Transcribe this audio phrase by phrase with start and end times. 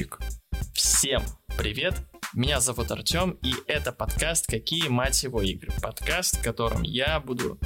[0.00, 0.18] Чик.
[0.72, 1.22] Всем
[1.58, 1.94] привет!
[2.32, 7.60] Меня зовут Артем, и это подкаст «Какие, мать его, игры?» Подкаст, в котором я буду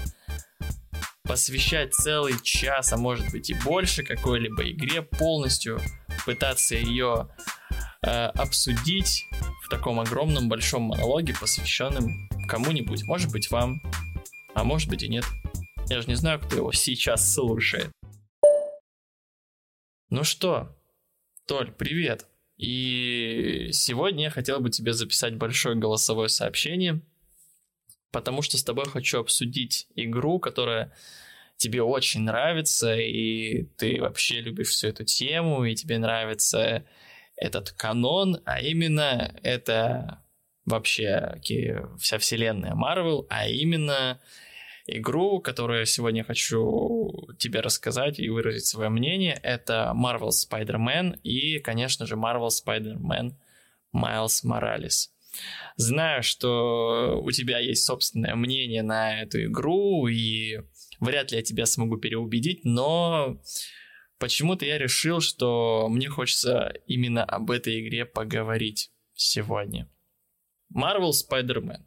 [1.22, 5.80] посвящать целый час, а может быть и больше какой-либо игре, полностью
[6.26, 7.28] пытаться ее
[8.02, 9.26] э, обсудить
[9.62, 13.80] в таком огромном большом монологе, посвященном кому-нибудь, может быть вам,
[14.56, 15.24] а может быть и нет.
[15.88, 17.92] Я же не знаю, кто его сейчас слушает.
[20.10, 20.74] Ну что,
[21.46, 22.26] Толь, привет.
[22.56, 27.02] И сегодня я хотел бы тебе записать большое голосовое сообщение,
[28.12, 30.94] потому что с тобой хочу обсудить игру, которая
[31.58, 36.86] тебе очень нравится, и ты вообще любишь всю эту тему, и тебе нравится
[37.36, 40.24] этот канон, а именно это
[40.64, 41.38] вообще
[41.98, 44.18] вся вселенная Marvel, а именно
[44.86, 49.38] игру, которую сегодня хочу тебе рассказать и выразить свое мнение.
[49.42, 53.34] Это Marvel Spider-Man и, конечно же, Marvel Spider-Man
[53.94, 55.08] Miles Morales.
[55.76, 60.60] Знаю, что у тебя есть собственное мнение на эту игру, и
[61.00, 63.40] вряд ли я тебя смогу переубедить, но
[64.18, 69.90] почему-то я решил, что мне хочется именно об этой игре поговорить сегодня.
[70.74, 71.82] Marvel Spider-Man.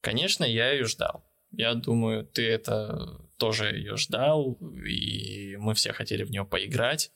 [0.00, 1.27] Конечно, я ее ждал.
[1.50, 7.12] Я думаю, ты это тоже ее ждал, и мы все хотели в нее поиграть.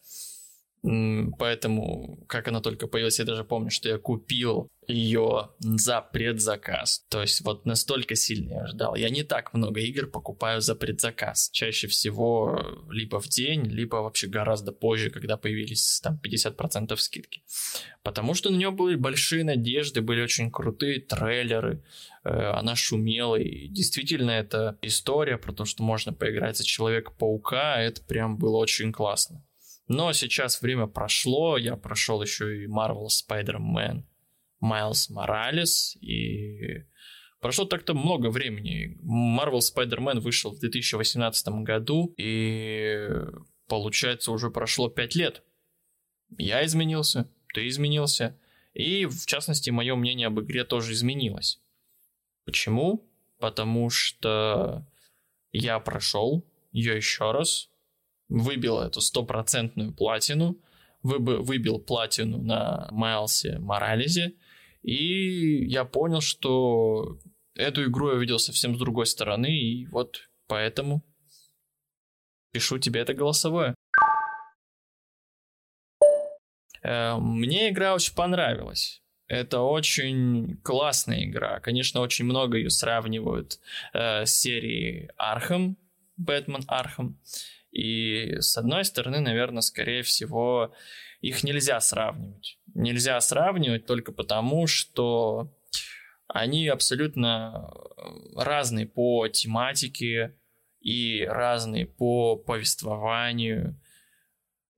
[0.83, 7.05] Поэтому, как она только появилась, я даже помню, что я купил ее за предзаказ.
[7.09, 8.95] То есть вот настолько сильно я ждал.
[8.95, 11.51] Я не так много игр покупаю за предзаказ.
[11.53, 17.43] Чаще всего либо в день, либо вообще гораздо позже, когда появились там 50% скидки.
[18.03, 21.85] Потому что на нее были большие надежды, были очень крутые трейлеры,
[22.25, 28.03] э, она шумела, и действительно это история про то, что можно поиграть за Человека-паука, это
[28.03, 29.45] прям было очень классно.
[29.87, 34.05] Но сейчас время прошло, я прошел еще и Marvel Spider-Man
[34.63, 36.85] Miles Morales, и
[37.41, 38.97] прошло так-то много времени.
[39.03, 43.09] Marvel Spider-Man вышел в 2018 году, и
[43.67, 45.43] получается уже прошло 5 лет.
[46.39, 48.39] Я изменился, ты изменился,
[48.73, 51.61] и в частности мое мнение об игре тоже изменилось.
[52.45, 53.07] Почему?
[53.39, 54.87] Потому что
[55.51, 57.69] я прошел ее еще раз,
[58.29, 60.57] выбил эту стопроцентную платину,
[61.03, 64.35] выбил платину на Майлсе Моралезе,
[64.83, 67.19] и я понял, что
[67.55, 71.03] эту игру я видел совсем с другой стороны, и вот поэтому
[72.53, 73.75] пишу тебе это голосовое.
[76.83, 79.03] Э, мне игра очень понравилась.
[79.29, 81.61] Это очень классная игра.
[81.61, 83.61] Конечно, очень много ее сравнивают
[83.95, 85.79] э, с серией Arkham,
[86.17, 87.19] Batman Arkham.
[87.73, 90.75] И с одной стороны, наверное, скорее всего,
[91.21, 92.59] их нельзя сравнивать.
[92.75, 95.51] Нельзя сравнивать только потому, что
[96.29, 97.73] они абсолютно
[98.37, 100.39] разные по тематике
[100.81, 103.81] и разные по повествованию.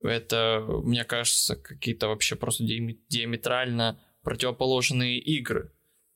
[0.01, 5.74] Это, мне кажется, какие-то вообще просто диаметрально противоположные игры.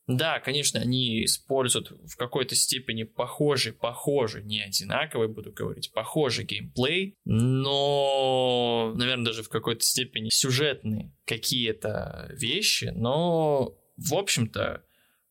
[0.09, 7.15] Да, конечно, они используют в какой-то степени похожий, похожий, не одинаковый, буду говорить, похожий геймплей,
[7.25, 14.81] но, наверное, даже в какой-то степени сюжетные какие-то вещи, но, в общем-то,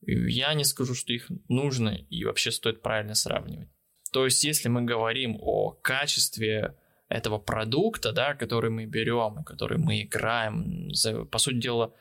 [0.06, 3.68] я не скажу, что их нужно и вообще стоит правильно сравнивать.
[4.12, 6.76] То есть, если мы говорим о качестве
[7.08, 10.92] этого продукта, да, который мы берем, который мы играем,
[11.32, 11.92] по сути дела,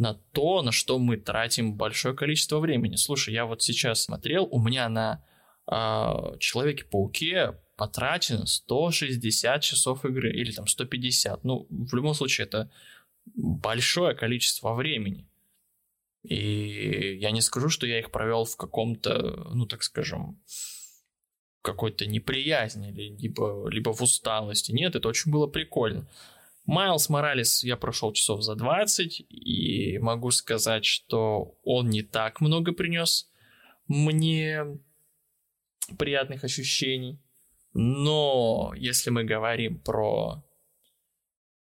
[0.00, 2.96] на то, на что мы тратим большое количество времени.
[2.96, 5.22] Слушай, я вот сейчас смотрел, у меня на
[5.70, 11.44] э, Человеке-пауке потрачено 160 часов игры, или там 150.
[11.44, 12.70] Ну, в любом случае, это
[13.34, 15.28] большое количество времени.
[16.22, 20.40] И я не скажу, что я их провел в каком-то, ну, так скажем,
[21.60, 24.72] какой-то неприязни, либо, либо в усталости.
[24.72, 26.08] Нет, это очень было прикольно.
[26.70, 32.70] Майлз Моралес я прошел часов за 20, и могу сказать, что он не так много
[32.70, 33.28] принес
[33.88, 34.78] мне
[35.98, 37.18] приятных ощущений.
[37.74, 40.44] Но если мы говорим про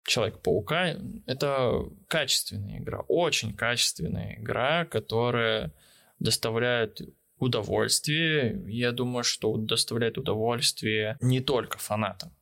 [0.05, 5.73] Человек-паука, это качественная игра, очень качественная игра, которая
[6.19, 7.01] доставляет
[7.39, 8.63] удовольствие.
[8.67, 12.35] Я думаю, что доставляет удовольствие не только фанатам.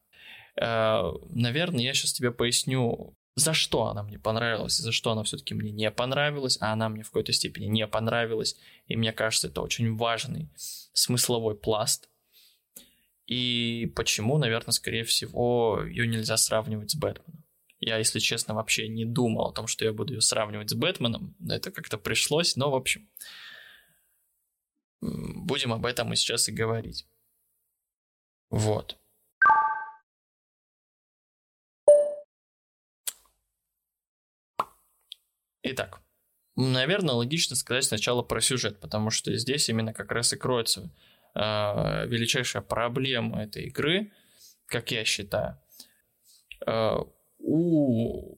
[0.59, 5.23] Э, наверное, я сейчас тебе поясню, за что она мне понравилась и за что она
[5.23, 8.57] все-таки мне не понравилась, а она мне в какой-то степени не понравилась.
[8.87, 10.49] И мне кажется, это очень важный
[10.93, 12.09] смысловой пласт.
[13.25, 17.45] И почему, наверное, скорее всего, ее нельзя сравнивать с Бэтменом.
[17.79, 21.35] Я, если честно, вообще не думал о том, что я буду ее сравнивать с Бэтменом.
[21.47, 23.07] Это как-то пришлось, но, в общем,
[24.99, 27.07] будем об этом и сейчас и говорить.
[28.49, 28.97] Вот.
[35.71, 36.01] Итак,
[36.55, 40.91] наверное, логично сказать сначала про сюжет, потому что здесь именно как раз и кроется
[41.35, 44.11] э, величайшая проблема этой игры,
[44.65, 45.59] как я считаю.
[46.65, 46.97] Э,
[47.37, 48.35] у,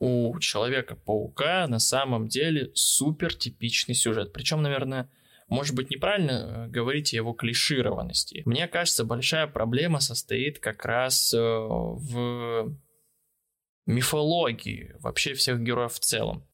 [0.00, 4.32] у Человека-паука на самом деле супер типичный сюжет.
[4.32, 5.10] Причем, наверное,
[5.48, 8.42] может быть, неправильно э, говорить о его клишированности.
[8.46, 12.74] Мне кажется, большая проблема состоит как раз э, в
[13.86, 16.44] мифологии вообще всех героев в целом.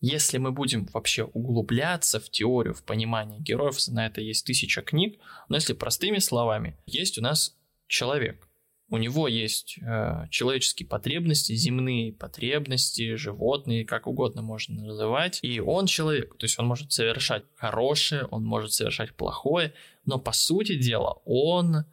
[0.00, 5.18] Если мы будем вообще углубляться в теорию, в понимание героев, на это есть тысяча книг,
[5.48, 7.56] но если простыми словами, есть у нас
[7.88, 8.46] человек.
[8.88, 15.40] У него есть э, человеческие потребности, земные потребности, животные, как угодно можно называть.
[15.42, 19.72] И он человек, то есть он может совершать хорошее, он может совершать плохое,
[20.04, 21.84] но по сути дела он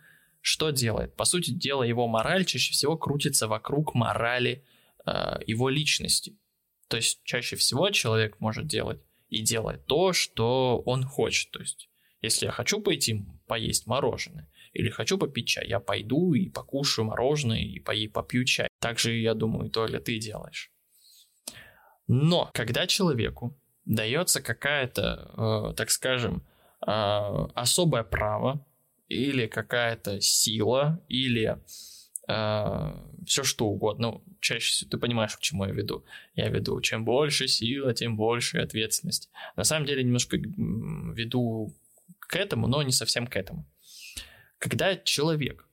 [0.42, 1.16] что делает?
[1.16, 4.64] По сути дела его мораль чаще всего крутится вокруг морали
[5.06, 6.38] его личности.
[6.88, 11.52] То есть чаще всего человек может делать и делает то, что он хочет.
[11.52, 11.90] То есть
[12.22, 17.60] если я хочу пойти поесть мороженое, или хочу попить чай, я пойду и покушаю мороженое
[17.60, 18.68] и попью чай.
[18.80, 20.72] Так же, я думаю, то ли ты делаешь.
[22.08, 26.44] Но когда человеку дается какая-то, э, так скажем,
[26.86, 28.66] э, особое право
[29.08, 31.58] или какая-то сила или э,
[32.25, 36.06] все что угодно, ну, чаще всего ты понимаешь, к чему я веду.
[36.36, 39.30] Я веду, чем больше сила, тем больше ответственность.
[39.56, 41.75] На самом деле немножко веду
[42.20, 43.70] к этому, но не совсем к этому.
[44.58, 45.68] Когда человек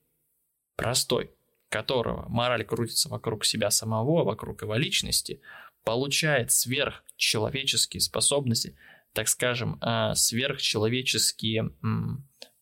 [0.75, 1.31] простой,
[1.69, 5.41] которого мораль крутится вокруг себя самого, вокруг его личности,
[5.85, 8.75] получает сверхчеловеческие способности,
[9.13, 11.71] так скажем, а, сверхчеловеческие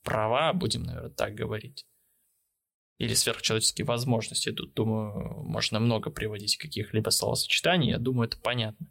[0.03, 1.86] права, будем, наверное, так говорить,
[3.00, 4.51] или сверхчеловеческие возможности.
[4.51, 8.88] Тут, думаю, можно много приводить каких-либо словосочетаний, я думаю, это понятно.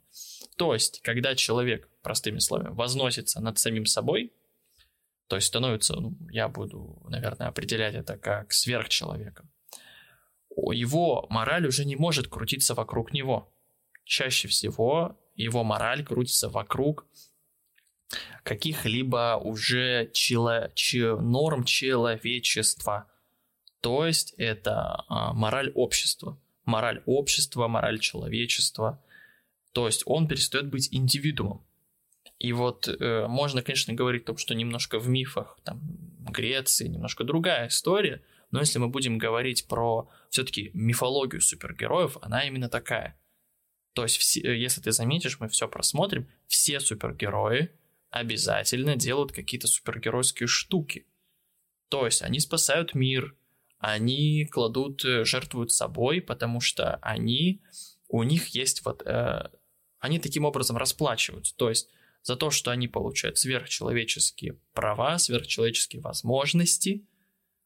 [0.57, 4.33] То есть, когда человек, простыми словами, возносится над самим собой,
[5.29, 9.51] то есть становится, ну, я буду, наверное, определять это как сверхчеловеком.
[10.57, 13.55] Его мораль уже не может крутиться вокруг него.
[14.05, 17.07] Чаще всего его мораль крутится вокруг
[18.43, 23.07] каких-либо уже чело, че, норм человечества.
[23.81, 26.39] То есть это а, мораль общества.
[26.65, 29.03] Мораль общества, мораль человечества.
[29.73, 31.65] То есть он перестает быть индивидуумом.
[32.39, 35.81] И вот э, можно, конечно, говорить о том, что немножко в мифах там,
[36.31, 42.69] Греции немножко другая история, но если мы будем говорить про все-таки мифологию супергероев, она именно
[42.69, 43.19] такая.
[43.95, 47.73] То есть, все, э, если ты заметишь, мы все просмотрим, все супергерои
[48.11, 51.07] обязательно делают какие-то супергеройские штуки.
[51.89, 53.35] То есть они спасают мир,
[53.79, 57.63] они кладут, э, жертвуют собой, потому что они,
[58.09, 59.51] у них есть вот, э,
[59.99, 61.57] они таким образом расплачиваются.
[61.57, 61.89] То есть
[62.23, 67.07] за то, что они получают сверхчеловеческие права, сверхчеловеческие возможности,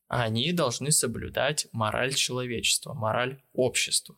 [0.08, 4.16] они должны соблюдать мораль человечества, мораль общества.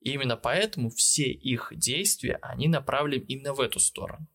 [0.00, 4.28] И именно поэтому все их действия, они направлены именно в эту сторону.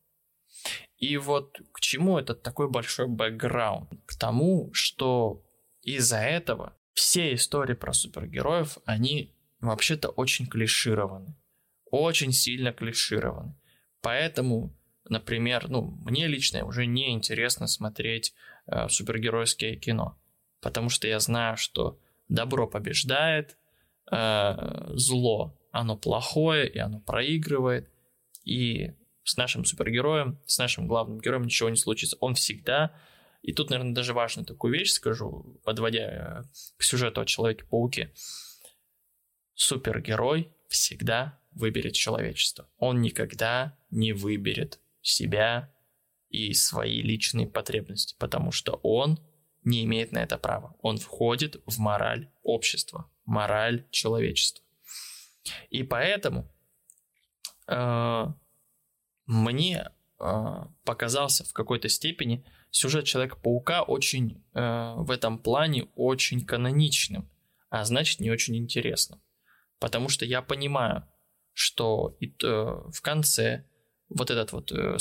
[0.98, 3.92] И вот к чему этот такой большой бэкграунд?
[4.06, 5.46] К тому, что
[5.84, 11.36] из-за этого все истории про супергероев, они вообще-то очень клишированы.
[11.92, 13.56] Очень сильно клишированы.
[14.02, 14.74] Поэтому
[15.10, 18.34] например, ну, мне лично уже не интересно смотреть
[18.68, 20.18] э, супергеройское кино,
[20.62, 23.58] потому что я знаю, что добро побеждает,
[24.12, 27.90] э, зло, оно плохое, и оно проигрывает,
[28.46, 32.18] и с нашим супергероем, с нашим главным героем ничего не случится.
[32.20, 32.96] Он всегда,
[33.42, 36.44] и тут, наверное, даже важную такую вещь скажу, подводя э,
[36.78, 38.14] к сюжету о Человеке-пауке,
[39.56, 42.70] супергерой всегда выберет человечество.
[42.78, 45.74] Он никогда не выберет себя
[46.30, 49.20] и свои личные потребности, потому что он
[49.64, 50.76] не имеет на это права.
[50.82, 54.64] Он входит в мораль общества, мораль человечества.
[55.70, 56.48] И поэтому
[57.68, 58.26] э,
[59.26, 67.30] мне э, показался в какой-то степени сюжет Человека-паука очень э, в этом плане очень каноничным,
[67.70, 69.22] а значит не очень интересным.
[69.80, 71.08] Потому что я понимаю,
[71.54, 73.66] что и, э, в конце
[74.10, 74.98] вот этот вот э,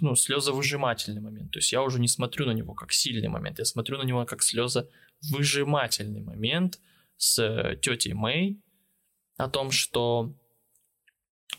[0.00, 1.52] ну, слезовыжимательный момент.
[1.52, 4.24] То есть я уже не смотрю на него как сильный момент, я смотрю на него
[4.26, 6.78] как слезовыжимательный момент
[7.16, 8.60] с э, тетей Мэй,
[9.36, 10.34] о том, что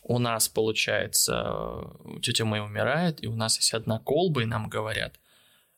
[0.04, 5.20] у нас, получается, тетя Мэй умирает, и у нас есть одна колба, и нам говорят,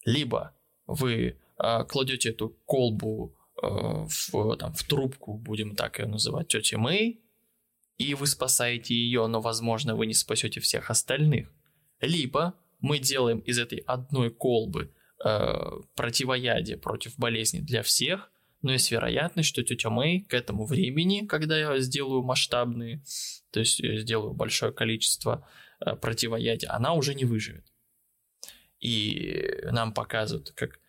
[0.07, 0.55] либо
[0.87, 6.75] вы э, кладете эту колбу э, в, там, в трубку, будем так ее называть, тети
[6.75, 7.21] Мэй,
[7.97, 11.51] и вы спасаете ее, но, возможно, вы не спасете всех остальных.
[11.99, 14.93] Либо мы делаем из этой одной колбы
[15.25, 21.25] э, противоядие против болезни для всех, но есть вероятность, что тетя Мэй к этому времени,
[21.25, 23.03] когда я сделаю масштабные,
[23.51, 25.45] то есть сделаю большое количество
[25.85, 27.66] э, противоядия, она уже не выживет.
[28.79, 30.79] И нам показывают, как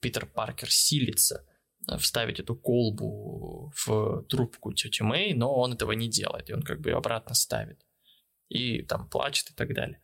[0.00, 1.46] Питер Паркер силится
[1.88, 6.62] э, вставить эту колбу в трубку тети Мэй, но он этого не делает, и он
[6.62, 7.84] как бы ее обратно ставит.
[8.48, 10.00] И там плачет и так далее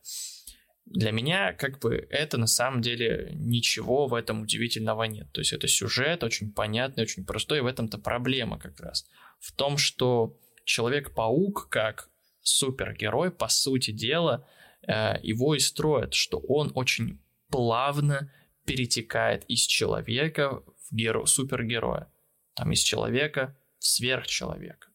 [0.86, 5.30] для меня как бы это на самом деле ничего в этом удивительного нет.
[5.30, 9.06] То есть это сюжет очень понятный, очень простой, и в этом-то проблема как раз.
[9.38, 10.36] В том, что
[10.70, 12.10] Человек-паук как
[12.42, 14.46] супергерой, по сути дела,
[14.86, 18.32] э, его и строят, что он очень плавно
[18.64, 22.12] перетекает из человека в геро- супергероя.
[22.54, 24.88] Там из человека в сверхчеловека.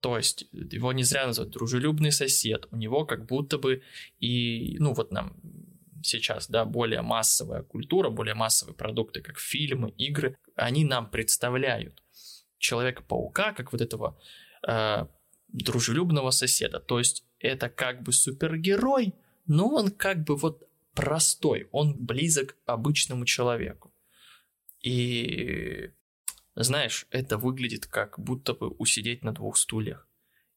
[0.00, 2.66] То есть его не зря называют дружелюбный сосед.
[2.70, 3.82] У него как будто бы
[4.20, 5.36] и, ну вот нам
[6.02, 12.02] сейчас, да, более массовая культура, более массовые продукты, как фильмы, игры, они нам представляют
[12.58, 14.18] Человека-паука как вот этого
[14.66, 15.06] э,
[15.48, 16.80] дружелюбного соседа.
[16.80, 19.14] То есть это как бы супергерой,
[19.46, 20.67] но он как бы вот
[20.98, 23.94] простой, он близок обычному человеку.
[24.80, 25.92] И
[26.56, 30.08] знаешь, это выглядит как будто бы усидеть на двух стульях.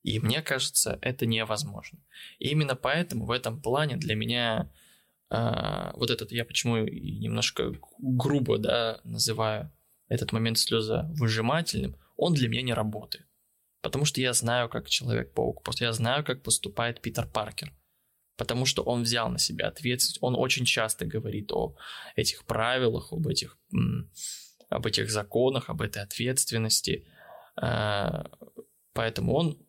[0.01, 1.99] И мне кажется, это невозможно.
[2.39, 4.71] И именно поэтому в этом плане для меня
[5.29, 9.71] э, вот этот, я почему немножко грубо, да, называю
[10.07, 13.27] этот момент слеза выжимательным, он для меня не работает.
[13.81, 17.71] Потому что я знаю, как Человек-паук, просто я знаю, как поступает Питер Паркер.
[18.41, 21.75] Потому что он взял на себя ответственность, он очень часто говорит о
[22.15, 23.55] этих правилах, об этих
[24.67, 27.05] об этих законах, об этой ответственности.
[27.61, 28.23] Э,
[28.93, 29.59] поэтому он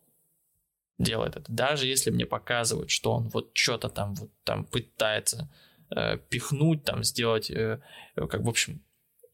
[0.99, 1.53] делает это.
[1.53, 5.53] Даже если мне показывают, что он вот что-то там вот там пытается
[5.95, 7.79] э, пихнуть, там сделать, э,
[8.15, 8.83] как в общем,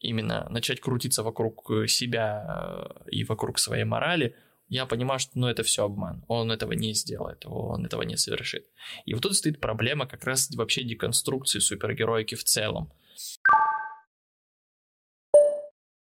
[0.01, 4.35] именно начать крутиться вокруг себя и вокруг своей морали,
[4.69, 6.25] я понимаю, что ну, это все обман.
[6.29, 8.67] Он этого не сделает, он этого не совершит.
[9.07, 12.93] И вот тут стоит проблема как раз вообще деконструкции супергероики в целом.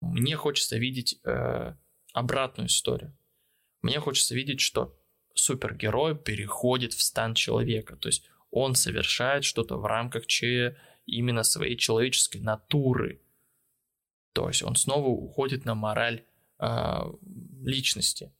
[0.00, 1.74] Мне хочется видеть э,
[2.12, 3.16] обратную историю.
[3.82, 4.98] Мне хочется видеть, что
[5.34, 7.96] супергерой переходит в стан человека.
[7.96, 13.20] То есть он совершает что-то в рамках че именно своей человеческой натуры.
[14.32, 16.24] То есть он снова уходит на мораль
[16.58, 17.00] э,
[17.62, 18.32] личности.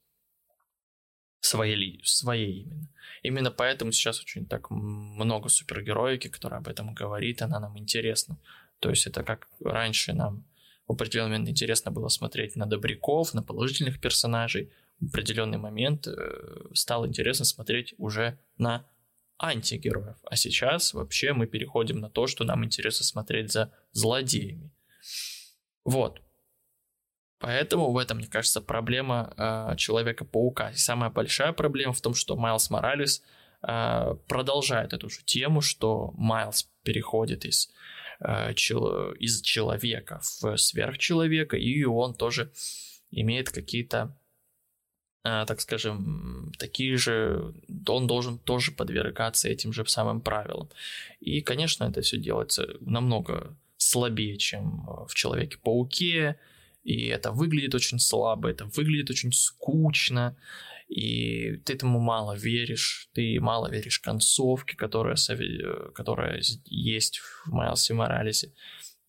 [1.47, 2.88] Своей, своей именно.
[3.23, 8.38] Именно поэтому сейчас очень так много супергероики, которая об этом говорит, она нам интересна.
[8.79, 10.45] То есть это как раньше нам
[10.87, 14.71] в определенный момент интересно было смотреть на добряков, на положительных персонажей.
[15.00, 18.87] В определенный момент э, стало интересно смотреть уже на
[19.38, 20.17] антигероев.
[20.25, 24.71] А сейчас вообще мы переходим на то, что нам интересно смотреть за злодеями.
[25.85, 26.23] Вот.
[27.47, 30.71] Поэтому в этом, мне кажется, проблема э, Человека-паука.
[30.71, 33.23] И самая большая проблема в том, что Майлз Моралес
[33.62, 37.71] э, продолжает эту же тему, что Майлз переходит из
[38.21, 42.50] Э, из человека в сверхчеловека, и он тоже
[43.11, 44.17] имеет какие-то,
[45.23, 47.53] так скажем, такие же,
[47.88, 50.71] он должен тоже подвергаться этим же самым правилам.
[51.21, 56.38] И, конечно, это все делается намного слабее, чем в Человеке-пауке,
[56.87, 60.37] и это выглядит очень слабо, это выглядит очень скучно,
[60.87, 65.16] и ты этому мало веришь, ты мало веришь концовке, которая,
[65.97, 68.52] которая есть в Майлсе Моралесе.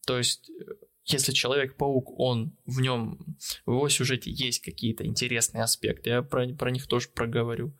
[0.07, 0.50] То есть,
[1.05, 6.72] если Человек-паук, он в нем, в его сюжете есть какие-то интересные аспекты, я про, про
[6.72, 7.77] них тоже проговорю,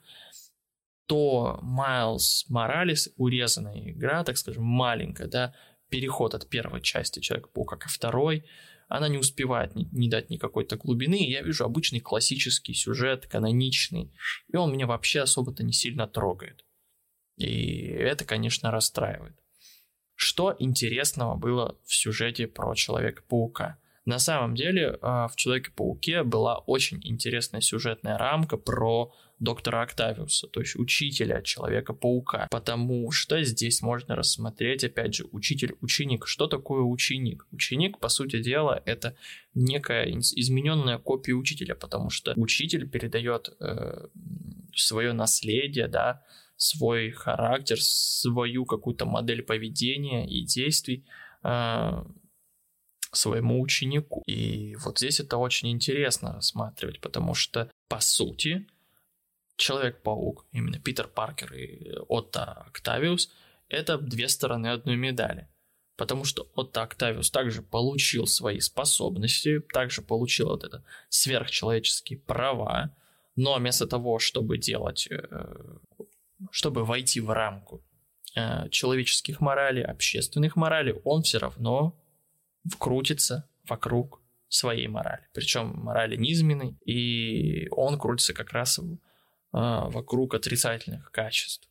[1.08, 5.56] то Майлз Моралес, урезанная игра, так скажем, маленькая, да,
[5.89, 8.46] переход от первой части Человека-паука ко второй–
[8.88, 14.13] она не успевает не, не дать никакой-то глубины, и я вижу обычный классический сюжет, каноничный,
[14.48, 16.65] и он меня вообще особо-то не сильно трогает.
[17.36, 19.38] И это, конечно, расстраивает.
[20.15, 23.79] Что интересного было в сюжете про Человека-паука?
[24.08, 30.62] На самом деле а, в Человеке-пауке была очень интересная сюжетная рамка про доктора Октавиуса, то
[30.62, 36.26] есть учителя Человека-паука, потому что здесь можно рассмотреть, опять же, учитель-ученик.
[36.26, 37.46] Что такое ученик?
[37.52, 39.18] Ученик, по сути дела, это
[39.54, 44.08] некая измененная копия учителя, потому что учитель передает э,
[44.74, 46.24] свое наследие, да,
[46.56, 51.04] свой характер, свою какую-то модель поведения и действий
[51.44, 52.04] э,
[53.16, 54.24] своему ученику.
[54.26, 58.68] И вот здесь это очень интересно рассматривать, потому что, по сути,
[59.58, 63.32] Человек-паук, именно Питер Паркер и Отто Октавиус,
[63.70, 65.50] это две стороны одной медали.
[65.98, 72.96] Потому что Отто Октавиус также получил свои способности, также получил вот это сверхчеловеческие права,
[73.36, 75.24] но вместо того, чтобы делать, э,
[76.52, 77.84] чтобы войти в рамку
[78.36, 82.00] э, человеческих моралей, общественных моралей, он все равно
[82.80, 85.28] крутится вокруг своей морали.
[85.34, 88.80] Причем морали низменной, и он крутится как раз
[89.52, 91.70] а, вокруг отрицательных качеств.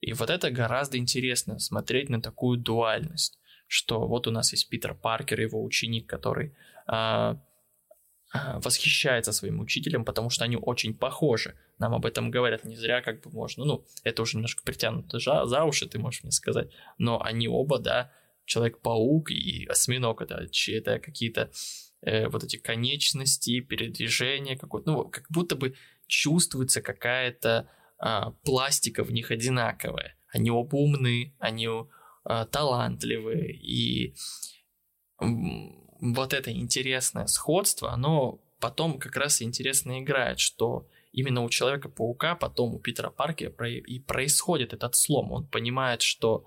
[0.00, 4.94] И вот это гораздо интересно смотреть на такую дуальность, что вот у нас есть Питер
[4.94, 6.54] Паркер, его ученик, который
[6.86, 7.40] а,
[8.32, 11.54] а, восхищается своим учителем, потому что они очень похожи.
[11.78, 15.46] Нам об этом говорят не зря, как бы можно, ну, это уже немножко притянуто за,
[15.46, 18.12] за уши, ты можешь мне сказать, но они оба, да,
[18.48, 21.50] Человек-паук и осьминог, это, это какие-то
[22.00, 25.74] э, вот эти конечности, передвижения, какой ну, как будто бы
[26.06, 27.68] чувствуется какая-то
[28.02, 30.16] э, пластика в них одинаковая.
[30.32, 34.14] Они оба умны, они э, талантливые, и
[35.20, 42.74] вот это интересное сходство, оно потом как раз интересно играет, что именно у Человека-паука, потом
[42.74, 45.32] у Питера Паркера и происходит этот слом.
[45.32, 46.46] Он понимает, что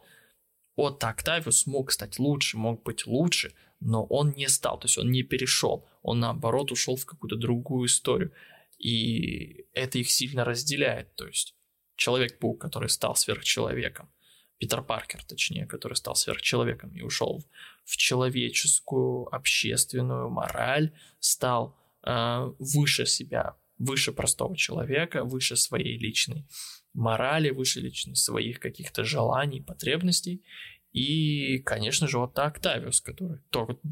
[0.75, 5.11] Отто Октавиус мог стать лучше, мог быть лучше, но он не стал, то есть он
[5.11, 8.31] не перешел, он наоборот ушел в какую-то другую историю.
[8.77, 11.55] И это их сильно разделяет, то есть
[12.01, 14.09] Человек-паук, который стал сверхчеловеком,
[14.57, 17.45] Питер Паркер, точнее, который стал сверхчеловеком и ушел
[17.85, 26.48] в, человеческую, общественную мораль, стал э, выше себя, выше простого человека, выше своей личной
[26.93, 30.43] морали, выше личных своих каких-то желаний, потребностей.
[30.91, 33.39] И, конечно же, вот Октавиус, который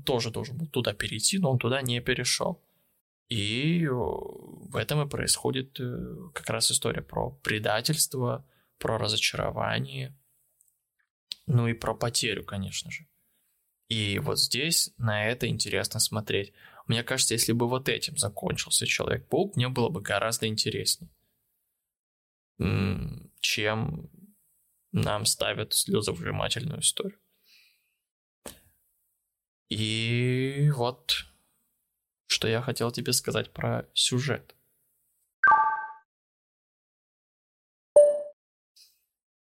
[0.05, 2.62] тоже должен был туда перейти, но он туда не перешел.
[3.29, 8.45] И в этом и происходит э, как раз история про предательство,
[8.79, 10.17] про разочарование,
[11.45, 13.05] ну и про потерю, конечно же.
[13.88, 16.53] И вот здесь на это интересно смотреть.
[16.88, 21.09] Мне кажется, если бы вот этим закончился Человек-паук, мне было бы гораздо интереснее
[23.39, 24.10] чем
[24.91, 27.19] нам ставят слезовыжимательную историю.
[29.69, 31.26] И вот,
[32.28, 34.56] что я хотел тебе сказать про сюжет.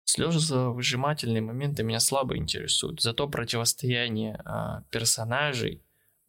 [0.05, 5.83] Слезовыжимательные моменты меня слабо интересуют, зато противостояние э, персонажей,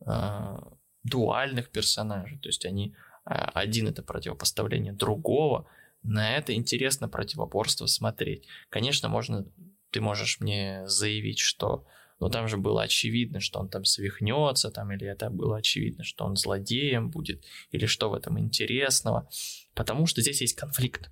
[0.04, 0.56] э,
[1.04, 5.68] дуальных персонажей, то есть они э, один это противопоставление другого,
[6.06, 8.46] на это интересно противоборство смотреть.
[8.68, 9.44] Конечно, можно,
[9.90, 11.86] ты можешь мне заявить, что
[12.18, 16.24] ну там же было очевидно, что он там свихнется, там, или это было очевидно, что
[16.24, 19.28] он злодеем будет, или что в этом интересного.
[19.74, 21.10] Потому что здесь есть конфликт.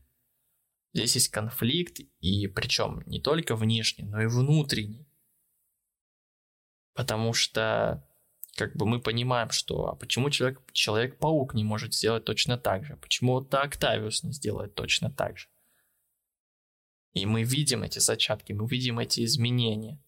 [0.94, 5.08] Здесь есть конфликт, и причем не только внешний, но и внутренний.
[6.94, 8.08] Потому что
[8.56, 12.96] как бы мы понимаем, что а почему человек, Человек-паук не может сделать точно так же?
[12.96, 15.48] Почему вот Октавиус не сделает точно так же?
[17.12, 20.00] И мы видим эти зачатки, мы видим эти изменения.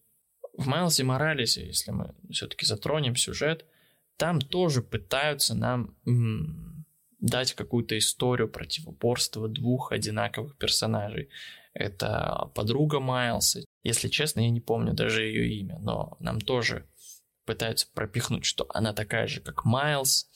[0.53, 3.65] В Майлзе Моралесе, если мы все-таки затронем сюжет,
[4.17, 6.85] там тоже пытаются нам м-
[7.19, 11.29] дать какую-то историю противоборства двух одинаковых персонажей.
[11.73, 13.63] Это подруга Майлса.
[13.83, 16.85] Если честно, я не помню даже ее имя, но нам тоже
[17.47, 20.29] пытаются пропихнуть, что она такая же, как Майлз,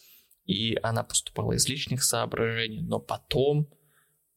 [0.45, 3.69] и она поступала из личных соображений, но потом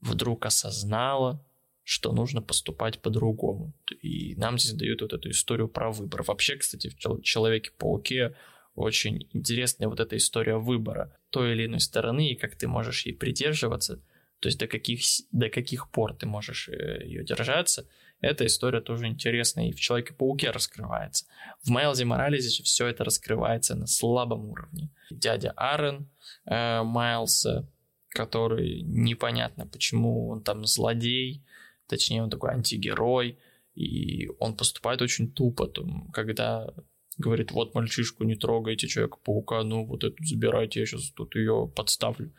[0.01, 1.43] вдруг осознала,
[1.83, 3.73] что нужно поступать по-другому.
[4.03, 6.23] И нам здесь дают вот эту историю про выбор.
[6.25, 8.37] Вообще, кстати, в Человеке-пауке
[8.75, 13.15] очень интересная вот эта история выбора той или иной стороны, и как ты можешь ей
[13.15, 14.03] придерживаться,
[14.41, 17.89] то есть до каких, до каких пор ты можешь э, ее держаться–
[18.21, 21.27] эта история тоже интересная и в Человеке-пауке раскрывается.
[21.63, 24.91] В Майлзе Моралезе все это раскрывается на слабом уровне.
[25.11, 26.09] Дядя Аарон
[26.47, 27.69] э, Майлса,
[28.09, 31.45] который непонятно, почему он там злодей,
[31.87, 33.39] точнее он такой антигерой,
[33.75, 35.71] и он поступает очень тупо,
[36.13, 36.73] когда
[37.19, 42.33] говорит, вот мальчишку не трогайте, Человека-паука, ну вот эту забирайте, я сейчас тут ее подставлю.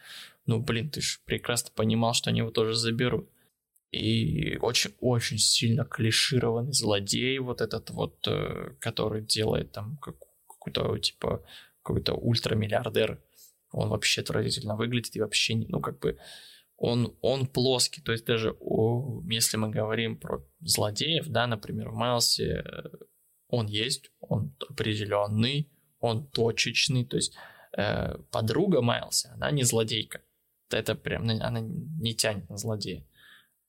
[0.46, 3.30] Ну, блин, ты же прекрасно понимал, что они его тоже заберут.
[3.96, 11.44] И очень-очень сильно клишированный злодей вот этот вот, э, который делает там какой-то, типа,
[11.82, 13.22] какой-то ультрамиллиардер.
[13.72, 16.18] Он вообще отвратительно выглядит и вообще, ну, как бы,
[16.78, 18.02] он, он плоский.
[18.02, 22.84] То есть даже о, если мы говорим про злодеев, да, например, в Майлсе э,
[23.48, 27.34] он есть, он определенный, он точечный, то есть
[27.78, 30.22] э, подруга Майлса, она не злодейка.
[30.70, 33.06] Это прям, она не тянет на злодея.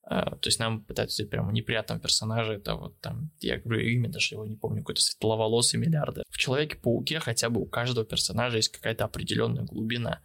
[0.08, 4.34] Э, то есть нам пытаются прям неприятного персонажа, это вот там, я говорю имя, даже
[4.34, 6.24] его не помню, какой-то светловолосый миллиардер.
[6.30, 10.20] В Человеке-пауке хотя бы у каждого персонажа есть какая-то определенная глубина.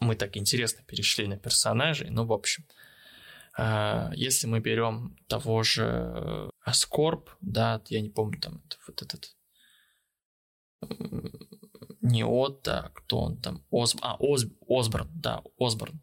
[0.00, 2.64] Мы так интересно перешли на персонажей, ну, в общем.
[3.58, 9.36] Э, если мы берем того же Аскорб, да, я не помню там вот этот
[12.00, 16.00] не Отто, а кто он там, Оз, а, Оз, Осборн, да, Осборн.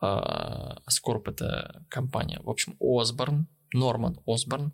[0.00, 2.40] А, Аскорб это компания.
[2.42, 4.72] В общем, Осборн, Норман Осборн,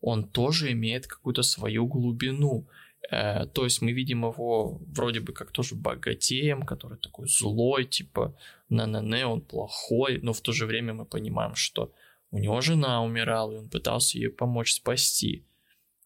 [0.00, 2.66] он тоже имеет какую-то свою глубину.
[3.10, 8.36] Э, то есть мы видим его вроде бы как тоже богатеем, который такой злой, типа
[8.68, 11.92] на-на-не, он плохой, но в то же время мы понимаем, что
[12.30, 15.45] у него жена умирала, и он пытался ей помочь спасти.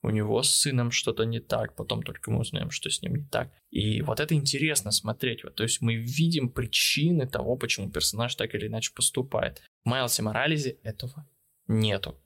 [0.03, 3.25] У него с сыном что-то не так, потом только мы узнаем, что с ним не
[3.25, 3.51] так.
[3.71, 5.45] И вот это интересно смотреть.
[5.45, 9.63] Вот, то есть мы видим причины того, почему персонаж так или иначе поступает.
[9.85, 11.29] В Майлсе Морализе этого
[11.67, 12.19] нету.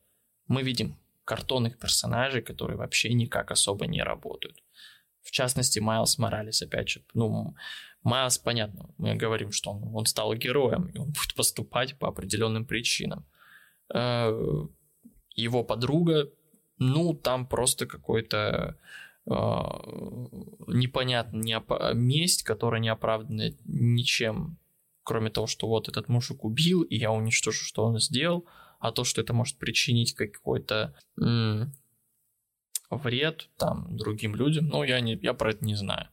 [0.46, 4.62] Мы видим картонных персонажей, которые вообще никак особо не работают.
[5.22, 7.54] В частности, Майлз Моралес, опять же, ну,
[8.02, 12.66] Майлз, понятно, мы говорим, что он, он стал героем, и он будет поступать по определенным
[12.66, 13.26] причинам.
[13.92, 14.30] Э,
[15.34, 16.30] его подруга,
[16.84, 18.78] ну, там просто какой-то
[19.26, 24.58] э, непонятно не оп- месть, которая не оправдана ничем,
[25.02, 28.46] кроме того, что вот этот мужик убил, и я уничтожу, что он сделал,
[28.78, 31.72] а то, что это может причинить какой-то м-
[32.90, 36.08] вред там другим людям, ну, я, не, я про это не знаю.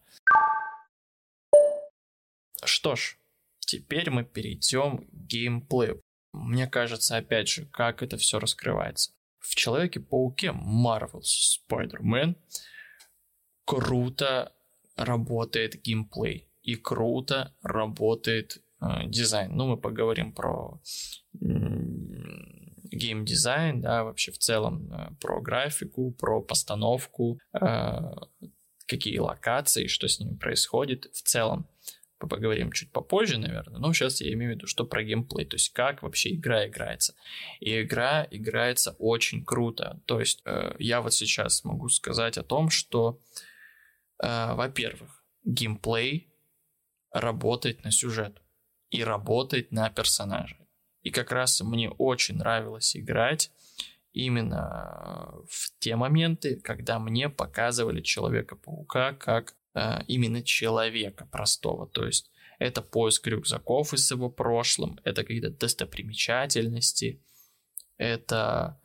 [2.64, 3.18] Что ж,
[3.60, 6.02] теперь мы перейдем к геймплею.
[6.34, 9.12] Мне кажется, опять же, как это все раскрывается.
[9.42, 12.36] В Человеке-пауке Marvel Spider-Man
[13.66, 14.54] круто
[14.96, 19.56] работает геймплей и круто работает э, дизайн.
[19.56, 20.80] Ну, мы поговорим про
[22.92, 27.98] геймдизайн, да, вообще в целом э, про графику, про постановку, э,
[28.86, 31.68] какие локации, что с ними происходит в целом
[32.28, 35.74] поговорим чуть попозже, наверное, но сейчас я имею в виду, что про геймплей, то есть
[35.74, 37.16] как вообще игра играется.
[37.60, 42.70] И игра играется очень круто, то есть э, я вот сейчас могу сказать о том,
[42.70, 43.20] что,
[44.24, 46.32] э, во-первых, геймплей
[47.12, 48.42] работает на сюжет
[48.90, 50.58] и работает на персонаже.
[51.02, 53.52] И как раз мне очень нравилось играть
[54.14, 59.56] именно в те моменты, когда мне показывали Человека-паука как
[60.08, 61.88] именно человека простого.
[61.88, 67.22] То есть это поиск рюкзаков из его прошлым, это какие-то достопримечательности,
[67.98, 68.80] это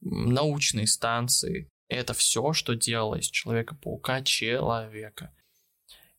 [0.00, 5.34] научные станции, это все, что делало из Человека-паука человека.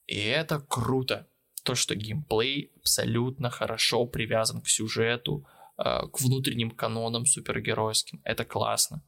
[0.07, 1.27] И это круто.
[1.63, 5.45] То, что геймплей абсолютно хорошо привязан к сюжету,
[5.77, 8.21] э, к внутренним канонам супергеройским.
[8.23, 9.03] Это классно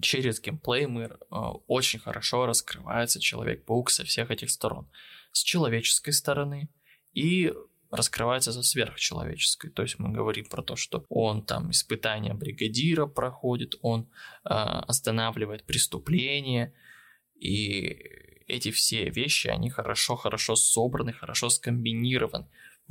[0.00, 1.16] через геймплей мы э,
[1.66, 4.88] очень хорошо раскрывается Человек-паук со всех этих сторон.
[5.32, 6.68] С человеческой стороны
[7.12, 7.52] и
[7.90, 9.70] раскрывается со сверхчеловеческой.
[9.70, 14.02] То есть мы говорим про то, что он там испытания бригадира проходит, он
[14.44, 16.74] э, останавливает преступления,
[17.38, 17.98] и
[18.46, 22.46] эти все вещи, они хорошо-хорошо собраны, хорошо скомбинированы.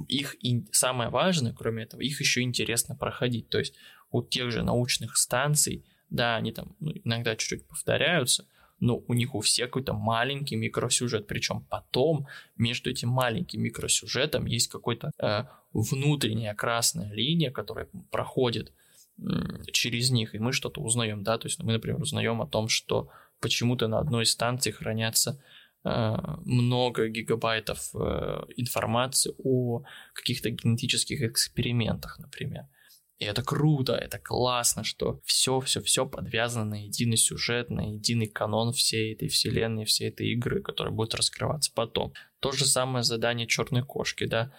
[0.08, 3.50] Их и самое важное, кроме этого, их еще интересно проходить.
[3.50, 3.76] То есть
[4.10, 8.46] у тех же научных станций да, они там ну, иногда чуть-чуть повторяются,
[8.80, 14.68] но у них у всех какой-то маленький микросюжет, причем потом между этим маленьким микросюжетом есть
[14.68, 18.72] какой-то э, внутренняя красная линия, которая проходит
[19.18, 19.24] э,
[19.72, 23.10] через них, и мы что-то узнаем, да, то есть мы, например, узнаем о том, что
[23.40, 25.42] почему-то на одной станции хранятся
[25.84, 32.66] э, много гигабайтов э, информации о каких-то генетических экспериментах, например.
[33.20, 39.14] И это круто, это классно, что все-все-все подвязано на единый сюжет, на единый канон всей
[39.14, 42.14] этой вселенной, всей этой игры, которая будет раскрываться потом.
[42.40, 44.52] То же самое задание Черной кошки, да,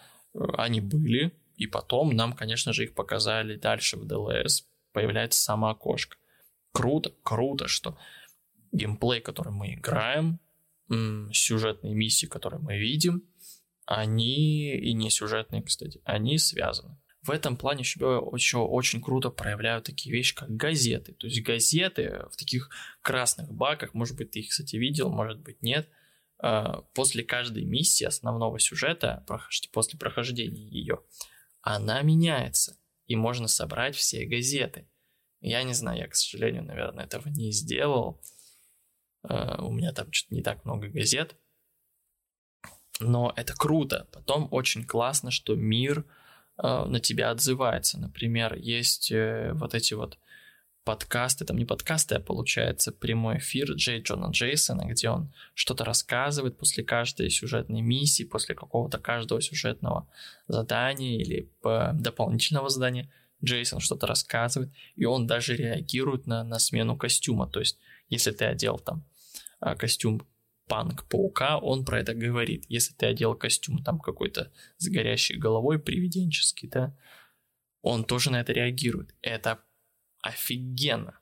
[0.56, 4.66] они были, и потом нам, конечно же, их показали дальше в ДЛС.
[4.92, 6.16] Появляется сама кошка.
[6.72, 7.98] Круто, круто, что
[8.72, 10.40] геймплей, который мы играем,
[11.32, 13.24] сюжетные миссии, которые мы видим,
[13.86, 16.96] они, и не сюжетные, кстати, они связаны.
[17.24, 21.14] В этом плане еще очень, круто проявляют такие вещи, как газеты.
[21.14, 22.68] То есть газеты в таких
[23.00, 25.88] красных баках, может быть, ты их, кстати, видел, может быть, нет.
[26.38, 29.24] А, после каждой миссии основного сюжета,
[29.72, 31.00] после прохождения ее,
[31.62, 34.86] она меняется, и можно собрать все газеты.
[35.40, 38.20] Я не знаю, я, к сожалению, наверное, этого не сделал.
[39.22, 41.36] А, у меня там что-то не так много газет.
[43.00, 44.08] Но это круто.
[44.12, 46.04] Потом очень классно, что мир
[46.56, 47.98] на тебя отзывается.
[47.98, 50.18] Например, есть э, вот эти вот
[50.84, 56.58] подкасты, там не подкасты, а получается прямой эфир Джей Джона Джейсона, где он что-то рассказывает
[56.58, 60.06] после каждой сюжетной миссии, после какого-то каждого сюжетного
[60.46, 63.10] задания или дополнительного задания.
[63.42, 67.46] Джейсон что-то рассказывает, и он даже реагирует на, на смену костюма.
[67.46, 69.04] То есть, если ты одел там
[69.60, 69.74] а,
[70.64, 72.64] костюм панк-паука, он про это говорит.
[72.68, 76.96] Если ты одел костюм там какой-то с горящей головой, привиденческий, да,
[77.82, 79.14] он тоже на это реагирует.
[79.22, 79.62] Это
[80.22, 81.18] офигенно.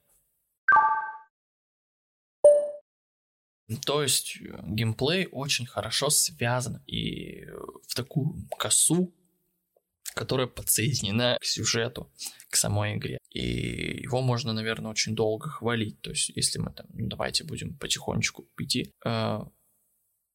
[3.87, 7.47] То есть э, геймплей очень хорошо связан и
[7.89, 9.15] в такую косу,
[10.15, 12.13] которая подсоединена к сюжету,
[12.51, 13.19] к самой игре.
[13.33, 16.01] И его можно, наверное, очень долго хвалить.
[16.03, 18.93] То есть, если мы там, ну, давайте будем потихонечку идти.
[19.05, 19.41] Э,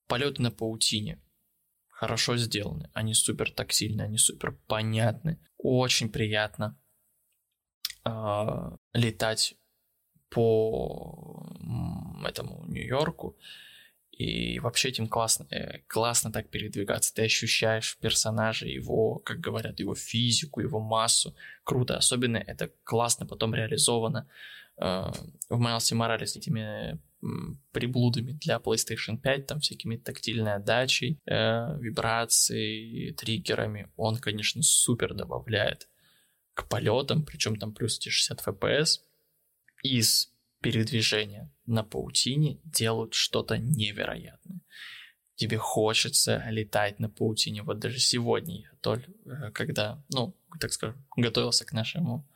[0.07, 1.21] полеты на паутине
[1.89, 2.89] хорошо сделаны.
[2.93, 5.39] Они супер тактильны, они супер понятны.
[5.57, 6.79] Очень приятно
[8.05, 8.09] э,
[8.93, 9.55] летать
[10.29, 11.55] по
[12.25, 13.37] этому Нью-Йорку
[14.17, 17.13] и вообще этим классно, э, классно так передвигаться.
[17.13, 21.35] Ты ощущаешь персонажа, его, как говорят, его физику, его массу.
[21.63, 21.97] Круто.
[21.97, 24.27] Особенно это классно потом реализовано
[24.77, 25.11] э,
[25.49, 26.99] в Майлсе Моралес этими
[27.71, 33.91] приблудами для PlayStation 5, там всякими тактильной отдачей, э, вибрацией, триггерами.
[33.97, 35.87] Он, конечно, супер добавляет
[36.55, 39.01] к полетам, причем там плюс эти 60 FPS.
[39.83, 44.61] Из передвижения на паутине делают что-то невероятное.
[45.35, 47.61] Тебе хочется летать на паутине.
[47.61, 52.27] Вот даже сегодня я, Толь, э, когда, ну, так скажем, готовился к нашему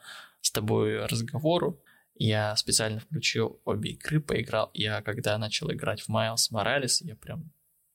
[0.42, 1.82] с тобой разговору,
[2.16, 4.70] я специально включил обе игры, поиграл.
[4.76, 7.52] Я когда начал играть в Miles Morales, я прям,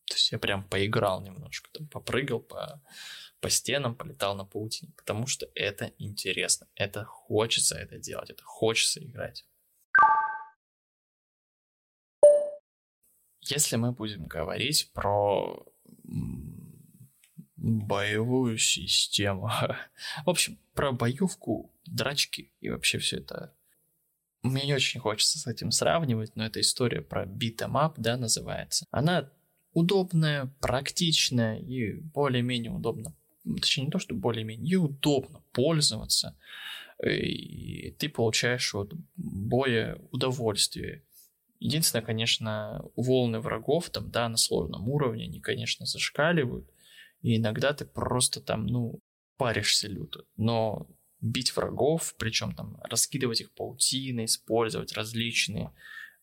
[0.06, 2.82] то есть я прям поиграл немножко, там попрыгал по,
[3.40, 9.04] по стенам, полетал на паутине, потому что это интересно, это хочется это делать, это хочется
[9.04, 9.44] играть.
[13.46, 15.64] Если мы будем говорить про
[17.56, 19.50] боевую систему,
[20.24, 23.52] в общем, про боевку, драчки и вообще все это
[24.46, 28.86] мне не очень хочется с этим сравнивать, но это история про up, да, называется.
[28.90, 29.30] Она
[29.72, 33.14] удобная, практичная и более-менее удобно.
[33.44, 36.36] Точнее, не то, что более-менее, и удобно пользоваться.
[37.04, 41.02] И ты получаешь от боя удовольствие.
[41.58, 46.68] Единственное, конечно, волны врагов там, да, на сложном уровне, они, конечно, зашкаливают.
[47.22, 49.00] И иногда ты просто там, ну,
[49.36, 50.24] паришься люто.
[50.36, 50.88] Но
[51.20, 55.72] бить врагов, причем там раскидывать их паутиной, использовать различные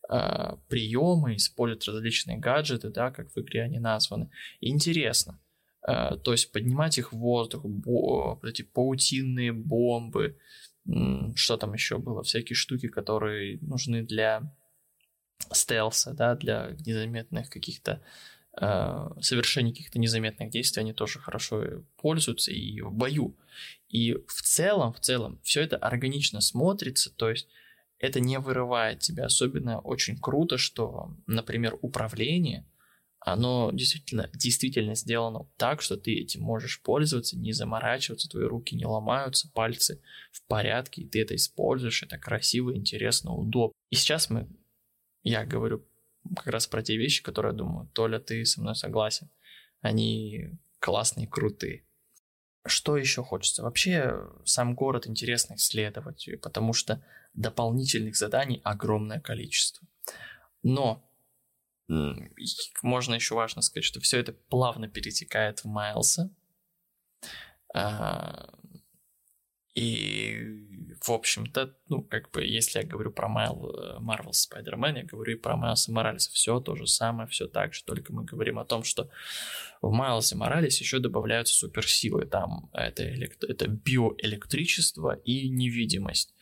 [0.09, 4.29] э, приемы, использовать различные гаджеты, да, как в игре они названы.
[4.61, 5.41] Интересно.
[5.87, 10.37] Э, то есть поднимать их в воздух, бо- эти паутинные бомбы,
[11.35, 14.53] что там еще было, всякие штуки, которые нужны для
[15.51, 18.01] стелса, да, для незаметных каких-то
[18.59, 23.35] э, совершения каких-то незаметных действий, они тоже хорошо пользуются и в бою.
[23.89, 27.47] И в целом, в целом, все это органично смотрится, то есть
[27.99, 29.25] это не вырывает тебя.
[29.25, 32.65] Особенно очень круто, что, например, управление,
[33.25, 38.85] оно действительно, действительно сделано так, что ты этим можешь пользоваться, не заморачиваться, твои руки не
[38.85, 43.71] ломаются, пальцы в порядке, и ты это используешь, это красиво, интересно, удобно.
[43.89, 44.49] И сейчас мы
[45.23, 45.85] я говорю
[46.35, 49.29] как раз про те вещи, которые я думаю, Толя, ты со мной согласен.
[49.81, 51.85] Они классные, крутые.
[52.65, 53.63] Что еще хочется?
[53.63, 59.85] Вообще, сам город интересно исследовать, потому что дополнительных заданий огромное количество.
[60.61, 61.03] Но
[62.81, 66.29] можно еще важно сказать, что все это плавно перетекает в Майлса.
[67.73, 68.49] А,
[69.75, 75.33] и, в общем-то, ну, как бы, если я говорю про Marvel, Marvel Spider-Man, я говорю
[75.33, 76.31] и про Майлса Моралеса.
[76.31, 79.09] Все то же самое, все так же, только мы говорим о том, что
[79.81, 82.25] в Майлсе Моралесе еще добавляются суперсилы.
[82.25, 83.43] Там это, элект...
[83.43, 86.35] это биоэлектричество и невидимость.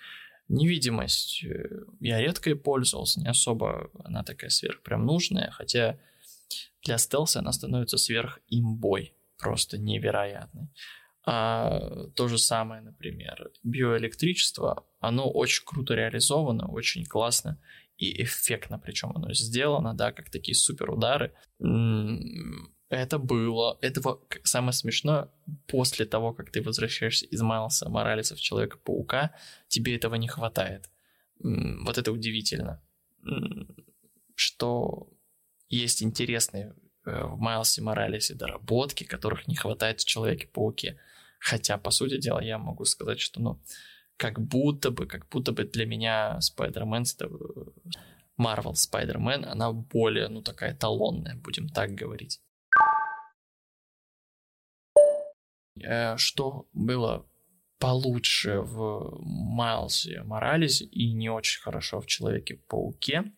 [0.49, 5.97] Невидимость э, я редко и пользовался, не особо она такая сверх прям нужная, хотя
[6.83, 10.67] для стелса она становится сверх имбой, просто невероятной.
[11.23, 17.59] А то же самое, например, биоэлектричество, оно очень круто реализовано, очень классно
[17.97, 21.33] и эффектно, причем оно сделано, да, как такие супер удары.
[22.89, 24.01] Это было, это
[24.43, 25.29] самое смешное,
[25.67, 29.33] после того, как ты возвращаешься из Майлса Моралеса в Человека-паука,
[29.67, 30.89] тебе этого не хватает.
[31.39, 32.81] Вот это удивительно,
[34.35, 35.07] что
[35.69, 40.99] есть интересные э, в Майлсе Моралесе доработки, которых не хватает в Человеке-пауке.
[41.41, 43.59] Хотя, по сути дела, я могу сказать, что, ну,
[44.15, 47.03] как будто бы, как будто бы для меня Spider-Man,
[48.39, 52.39] Marvel Spider-Man, она более, ну, такая талонная, будем так говорить.
[55.83, 57.27] Э, что было
[57.79, 63.33] получше в Майлсе Моралесе и не очень хорошо в Человеке-пауке,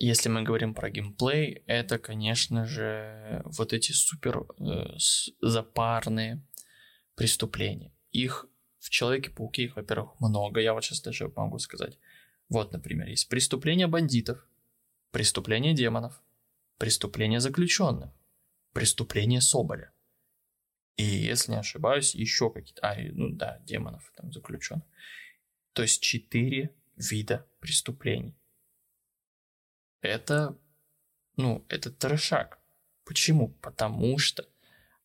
[0.00, 4.96] если мы говорим про геймплей, это, конечно же, вот эти супер э,
[5.40, 6.42] запарные
[7.14, 7.92] преступления.
[8.12, 8.46] Их
[8.78, 11.98] в Человеке-пауке, их, во-первых, много, я вот сейчас даже могу сказать.
[12.48, 14.46] Вот, например, есть преступления бандитов,
[15.10, 16.22] преступления демонов,
[16.78, 18.10] преступления заключенных,
[18.72, 19.92] преступления Соболя.
[20.96, 22.82] И, если не ошибаюсь, еще какие-то...
[22.82, 24.86] А, ну да, демонов там заключенных.
[25.72, 28.37] То есть четыре вида преступлений
[30.00, 30.56] это,
[31.36, 32.58] ну, это трешак.
[33.04, 33.48] Почему?
[33.62, 34.46] Потому что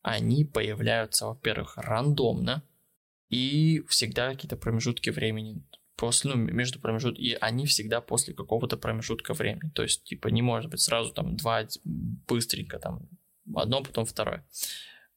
[0.02, 2.62] они появляются, во-первых, рандомно,
[3.30, 5.62] и всегда какие-то промежутки времени
[5.96, 9.70] после, ну, между промежутками, и они всегда после какого-то промежутка времени.
[9.70, 13.08] То есть, типа, не может быть сразу там два быстренько, там,
[13.54, 14.46] одно, потом второе.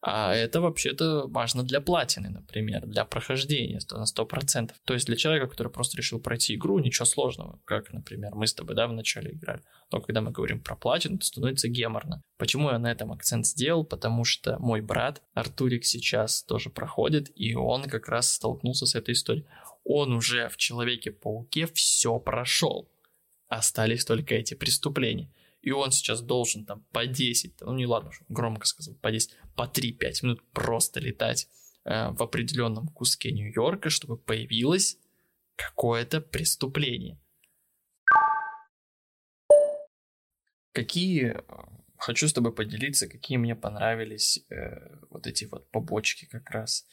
[0.01, 4.71] А это вообще-то важно для платины, например, для прохождения на 100%.
[4.85, 8.53] То есть для человека, который просто решил пройти игру, ничего сложного, как, например, мы с
[8.53, 9.63] тобой, да, в начале играли.
[9.91, 12.21] Но когда мы говорим про платину, то становится геморно.
[12.37, 13.83] Почему я на этом акцент сделал?
[13.83, 19.13] Потому что мой брат Артурик сейчас тоже проходит, и он как раз столкнулся с этой
[19.13, 19.47] историей.
[19.83, 22.91] Он уже в Человеке-пауке все прошел.
[23.47, 25.31] Остались только эти преступления
[25.67, 29.63] и он сейчас должен там по 10, ну не ладно, громко сказал, по 10, по
[29.63, 31.49] 3-5 минут просто летать
[31.83, 34.97] э, в определенном куске Нью-Йорка, чтобы появилось
[35.55, 37.19] какое-то преступление.
[40.71, 41.41] Какие,
[41.97, 46.85] хочу с тобой поделиться, какие мне понравились э, вот эти вот побочки как раз.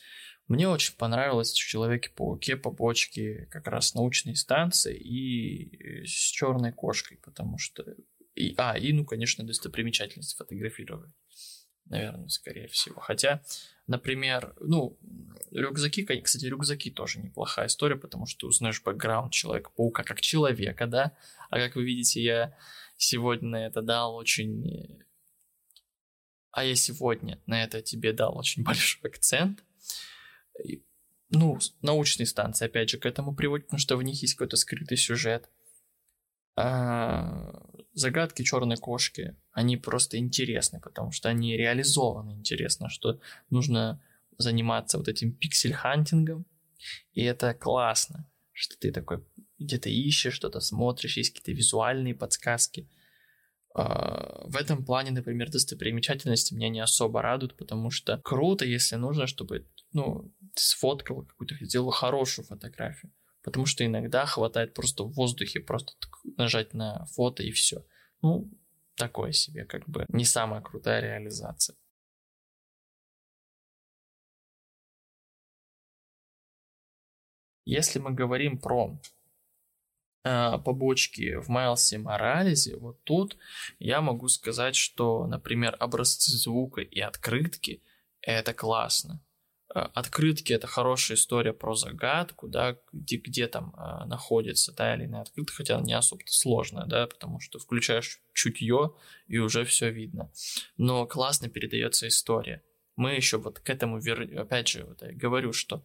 [0.48, 7.18] Мне очень понравилось в Человеке-пауке побочки как раз научной станции и э, с черной кошкой,
[7.18, 7.84] потому что
[8.34, 11.12] и, а, и, ну, конечно, достопримечательность фотографировать.
[11.86, 13.00] Наверное, скорее всего.
[13.00, 13.42] Хотя,
[13.86, 14.98] например, ну,
[15.50, 21.16] рюкзаки, кстати, рюкзаки тоже неплохая история, потому что узнаешь бэкграунд Человека-паука как человека, да?
[21.50, 22.56] А как вы видите, я
[22.96, 25.02] сегодня на это дал очень...
[26.50, 29.62] А я сегодня на это тебе дал очень большой акцент.
[30.64, 30.82] И,
[31.28, 34.96] ну, научные станции, опять же, к этому приводят, потому что в них есть какой-то скрытый
[34.96, 35.50] сюжет.
[36.56, 37.63] А,
[37.94, 44.02] загадки черной кошки, они просто интересны, потому что они реализованы интересно, что нужно
[44.36, 46.44] заниматься вот этим pixel hunting ом,
[47.12, 49.24] и это классно, что ты такой
[49.58, 52.88] где-то ищешь, что-то смотришь, есть какие-то визуальные подсказки.
[53.74, 59.26] А, в этом плане, например, достопримечательности меня не особо радуют, потому что круто, если нужно,
[59.26, 63.12] чтобы ну, ты сфоткал какую-то, сделал хорошую фотографию.
[63.44, 65.92] Потому что иногда хватает просто в воздухе просто
[66.38, 67.84] нажать на фото и все.
[68.22, 68.50] Ну,
[68.96, 71.76] такое себе, как бы не самая крутая реализация.
[77.66, 78.98] Если мы говорим про
[80.24, 83.36] э, побочки в Майлсе Моралезе, вот тут
[83.78, 87.82] я могу сказать, что, например, образцы звука и открытки
[88.20, 89.22] это классно.
[89.72, 95.04] Э, открытки это хорошая история про загадку, да, где, где там э, находится та или
[95.04, 98.94] иная открытка, хотя она не особо сложная, да, потому что включаешь чутье
[99.26, 100.30] и уже все видно.
[100.76, 102.62] Но классно передается история.
[102.96, 104.38] Мы еще вот к этому, вер...
[104.38, 105.84] опять же, вот я говорю, что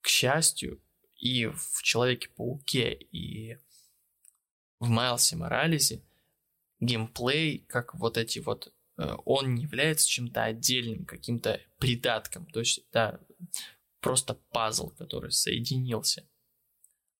[0.00, 0.80] к счастью,
[1.16, 3.58] и в Человеке-пауке, и
[4.78, 6.02] в Майлсе Моралесе
[6.80, 8.72] геймплей, как вот эти вот
[9.24, 12.46] он не является чем-то отдельным, каким-то придатком.
[12.46, 13.20] То есть это
[14.00, 16.28] просто пазл, который соединился.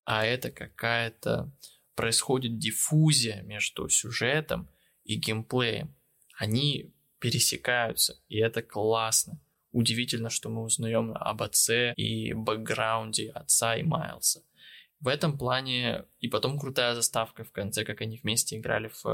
[0.03, 1.51] А это какая-то
[1.95, 4.69] происходит диффузия между сюжетом
[5.03, 5.95] и геймплеем.
[6.37, 9.39] Они пересекаются, и это классно.
[9.71, 14.43] удивительно, что мы узнаем об отце и бэкграунде отца и Майлса.
[14.99, 19.05] В этом плане и потом крутая заставка в конце, как они вместе играли в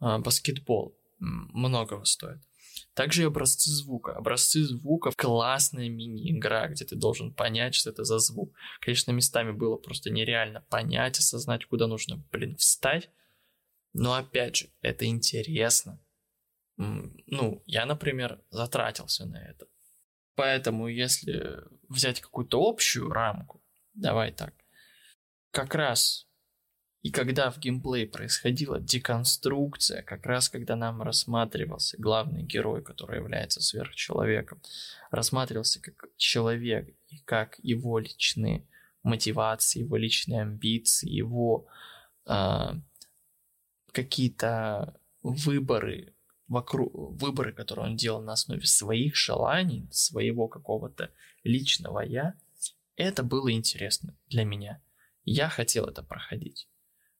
[0.00, 0.96] э, баскетбол.
[1.18, 2.40] Многого стоит.
[2.94, 4.12] Также и образцы звука.
[4.12, 8.54] Образцы звука— классная мини-игра, где ты должен понять, что это за звук.
[8.80, 13.10] Конечно, местами было просто нереально понять, осознать, куда нужно, блин, встать.
[13.92, 16.02] Но опять же, это интересно.
[16.76, 19.66] Ну, я, например, затратился на это.
[20.34, 23.64] Поэтому, если взять какую-то общую рамку,
[23.94, 24.54] давай так,
[25.50, 26.25] как раз
[27.02, 33.60] и когда в геймплее происходила деконструкция, как раз когда нам рассматривался главный герой, который является
[33.60, 34.60] сверхчеловеком,
[35.10, 38.66] рассматривался как человек и как его личные
[39.02, 41.68] мотивации, его личные амбиции, его
[42.26, 42.72] э,
[43.92, 46.12] какие-то выборы
[46.48, 51.10] вокруг выборы, которые он делал на основе своих желаний, своего какого-то
[51.44, 52.34] личного я,
[52.96, 54.80] это было интересно для меня.
[55.24, 56.68] Я хотел это проходить.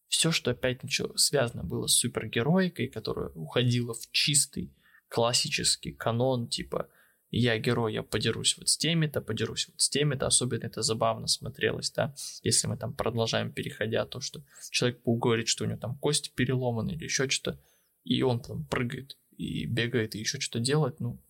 [0.09, 4.72] Все, что опять ничего связано было с супергероикой, которая уходила в чистый
[5.09, 6.88] классический канон, типа
[7.30, 10.26] я герой, я подерусь вот с теми-то, подерусь вот с теми-то.
[10.26, 15.64] Особенно это забавно смотрелось, да, если мы там продолжаем, переходя то, что человек-паук говорит, что
[15.64, 17.61] у него там кости переломаны или еще что-то,
[18.04, 21.20] и он там прыгает и бегает и еще что-то делает, ну,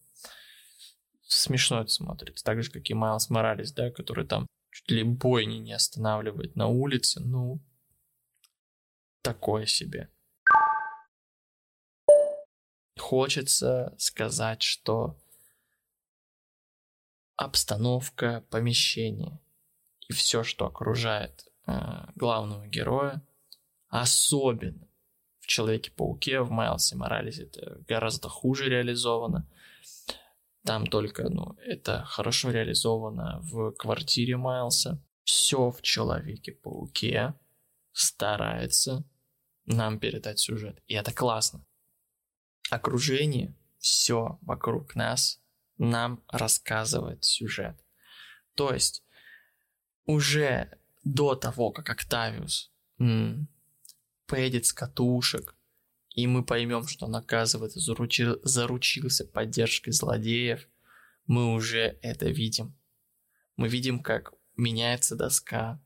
[1.22, 2.44] смешно это смотрится.
[2.44, 6.68] Так же, как и Майлз Моралес, да, который там чуть ли бойни не останавливает на
[6.68, 7.60] улице, ну,
[9.26, 10.08] такое себе.
[12.96, 15.16] Хочется сказать, что
[17.34, 19.40] обстановка помещения
[20.08, 21.72] и все, что окружает э,
[22.14, 23.20] главного героя,
[23.88, 24.88] особенно
[25.40, 29.48] в Человеке-пауке, в Майлсе Моралесе это гораздо хуже реализовано.
[30.64, 35.02] Там только, ну, это хорошо реализовано в квартире Майлса.
[35.24, 37.34] Все в Человеке-пауке
[37.92, 39.04] старается
[39.66, 40.82] нам передать сюжет.
[40.86, 41.64] И это классно.
[42.70, 45.40] Окружение, все вокруг нас
[45.78, 47.76] нам рассказывает сюжет.
[48.54, 49.04] То есть
[50.06, 53.48] уже до того, как Октавиус м-
[54.26, 55.56] поедет с катушек,
[56.14, 60.66] и мы поймем, что он, оказывается, заручил, заручился поддержкой злодеев,
[61.26, 62.74] мы уже это видим.
[63.56, 65.80] Мы видим, как меняется доска,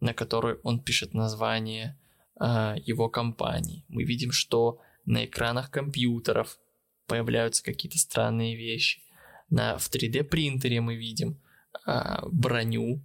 [0.00, 1.98] на которой он пишет название
[2.38, 3.84] его компании.
[3.88, 6.58] Мы видим, что на экранах компьютеров
[7.06, 9.00] появляются какие-то странные вещи.
[9.48, 11.40] На, в 3D принтере мы видим
[11.86, 13.02] э, броню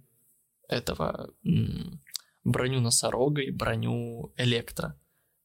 [0.68, 2.02] этого м-
[2.44, 4.98] броню носорога и броню электро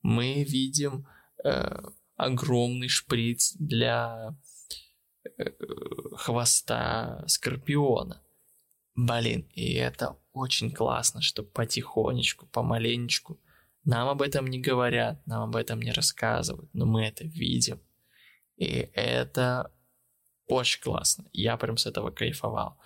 [0.08, 1.06] мы видим
[1.44, 1.82] э,
[2.16, 4.36] огромный шприц для
[5.38, 5.50] э,
[6.16, 8.24] хвоста скорпиона.
[8.96, 13.38] Блин, и это очень классно, что потихонечку, помаленечку.
[13.88, 17.80] Нам об этом не говорят, нам об этом не рассказывают, но мы это видим.
[18.58, 19.72] И это
[20.46, 21.24] очень классно.
[21.32, 22.78] Я прям с этого кайфовал.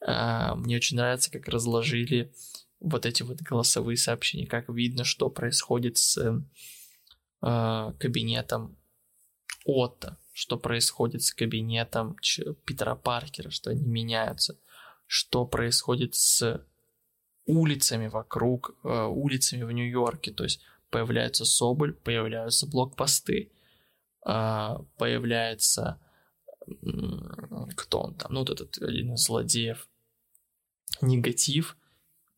[0.00, 2.32] А, мне очень нравится, как разложили
[2.80, 6.16] вот эти вот голосовые сообщения, как видно, что происходит с
[7.42, 8.78] э, кабинетом
[9.66, 12.16] Отто, что происходит с кабинетом
[12.64, 14.58] Питера Паркера, что они меняются,
[15.06, 16.66] что происходит с
[17.46, 23.52] улицами вокруг, э, улицами в Нью-Йорке, то есть появляется Соболь, появляются блокпосты,
[24.26, 26.00] э, появляется
[27.76, 29.88] кто он там, ну вот этот один из злодеев,
[31.00, 31.76] негатив,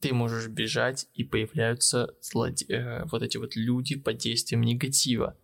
[0.01, 2.67] ты можешь бежать, и появляются злоде...
[2.67, 5.37] э, вот эти вот люди под действием негатива.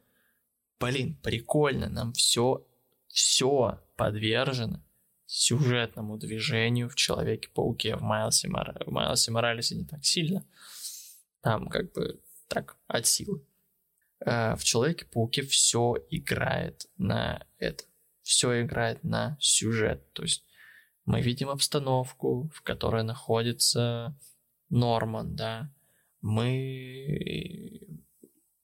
[0.79, 2.67] Блин, прикольно, нам все,
[3.09, 4.84] все подвержено
[5.35, 8.73] сюжетному движению в Человеке-пауке, в Майлсе, Мор...
[8.87, 10.47] в Майлсе Моралесе не так сильно.
[11.41, 13.45] Там как бы так, от силы.
[14.25, 17.83] Э, в Человеке-пауке все играет на это.
[18.23, 20.13] Все играет на сюжет.
[20.13, 20.45] То есть
[21.05, 24.17] мы видим обстановку, в которой находится
[24.71, 25.69] Норман, да.
[26.21, 27.89] Мы...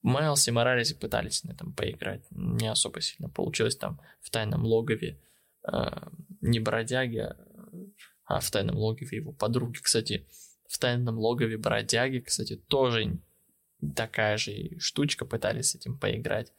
[0.03, 2.25] Майлз и Моралес пытались на этом поиграть.
[2.31, 5.19] Не особо сильно получилось там в тайном логове.
[6.41, 7.29] Не бродяги,
[8.25, 9.79] а в тайном логове его подруги.
[9.81, 10.27] Кстати,
[10.67, 13.19] в тайном логове бродяги, кстати, тоже
[13.95, 16.51] такая же штучка, пытались с этим поиграть.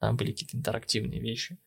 [0.00, 1.58] Там были какие-то интерактивные вещи.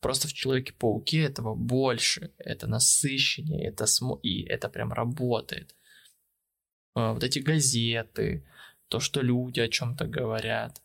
[0.00, 4.20] Просто в Человеке-пауке этого больше, это насыщеннее, это смо...
[4.22, 5.74] и это прям работает.
[6.94, 8.46] А, вот эти газеты,
[8.88, 10.80] то, что люди о чем-то говорят,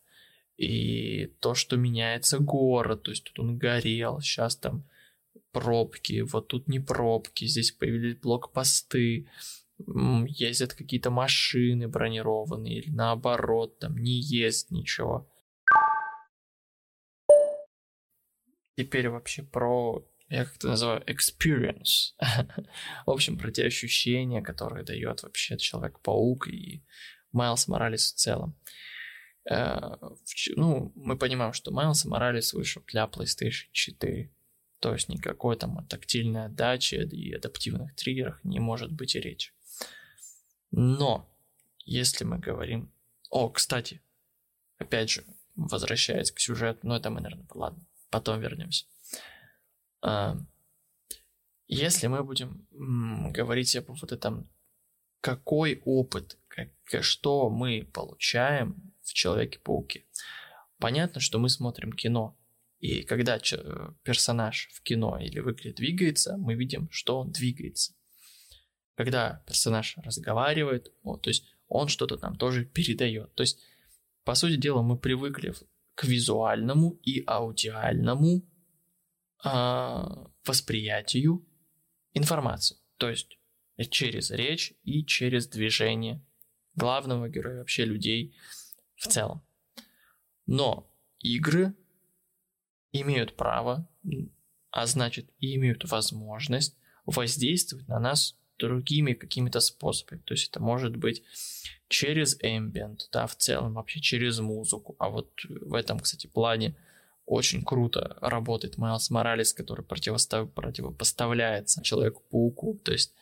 [0.56, 4.84] и то, что меняется город, то есть тут он горел, сейчас там
[5.52, 9.28] пробки, вот тут не пробки, здесь появились блокпосты,
[9.78, 15.30] ездят какие-то машины бронированные, или наоборот, там не ездит ничего.
[18.76, 22.14] Теперь вообще про, я как-то называю, experience.
[23.06, 26.84] в общем, про те ощущения, которые дает вообще Человек-паук и
[27.32, 28.58] Майлз Моралес в целом.
[29.48, 29.96] Э,
[30.56, 34.32] ну, мы понимаем, что Майлз Моралес вышел для PlayStation 4.
[34.84, 39.54] То есть никакой там тактильной отдачи и адаптивных триггерах не может быть и речи.
[40.72, 41.26] Но,
[41.86, 42.92] если мы говорим...
[43.30, 44.02] О, кстати,
[44.76, 45.24] опять же,
[45.56, 48.84] возвращаясь к сюжету, ну это мы, наверное, ладно, потом вернемся.
[50.02, 50.36] А,
[51.66, 54.50] если мы будем говорить об вот этом,
[55.22, 56.68] какой опыт, как,
[57.02, 60.04] что мы получаем в Человеке-пауке,
[60.76, 62.36] понятно, что мы смотрим кино,
[62.84, 63.38] и когда
[64.02, 67.94] персонаж в кино или в игре двигается, мы видим, что он двигается.
[68.94, 73.34] Когда персонаж разговаривает, вот, то есть он что-то нам тоже передает.
[73.36, 73.58] То есть,
[74.22, 75.54] по сути дела, мы привыкли
[75.94, 78.46] к визуальному и аудиальному
[79.42, 80.04] э,
[80.44, 81.42] восприятию
[82.12, 82.76] информации.
[82.98, 83.38] То есть
[83.88, 86.22] через речь и через движение
[86.74, 88.36] главного героя, вообще людей
[88.96, 89.42] в целом.
[90.44, 90.86] Но
[91.20, 91.74] игры
[93.00, 93.88] имеют право,
[94.70, 96.76] а значит и имеют возможность
[97.06, 100.20] воздействовать на нас другими какими-то способами.
[100.24, 101.22] То есть это может быть
[101.88, 104.96] через ambient, да, в целом вообще через музыку.
[104.98, 106.76] А вот в этом, кстати, плане
[107.26, 110.52] очень круто работает Майлз Моралес, который противостав...
[110.52, 112.80] противопоставляется Человеку-пауку.
[112.84, 113.14] То есть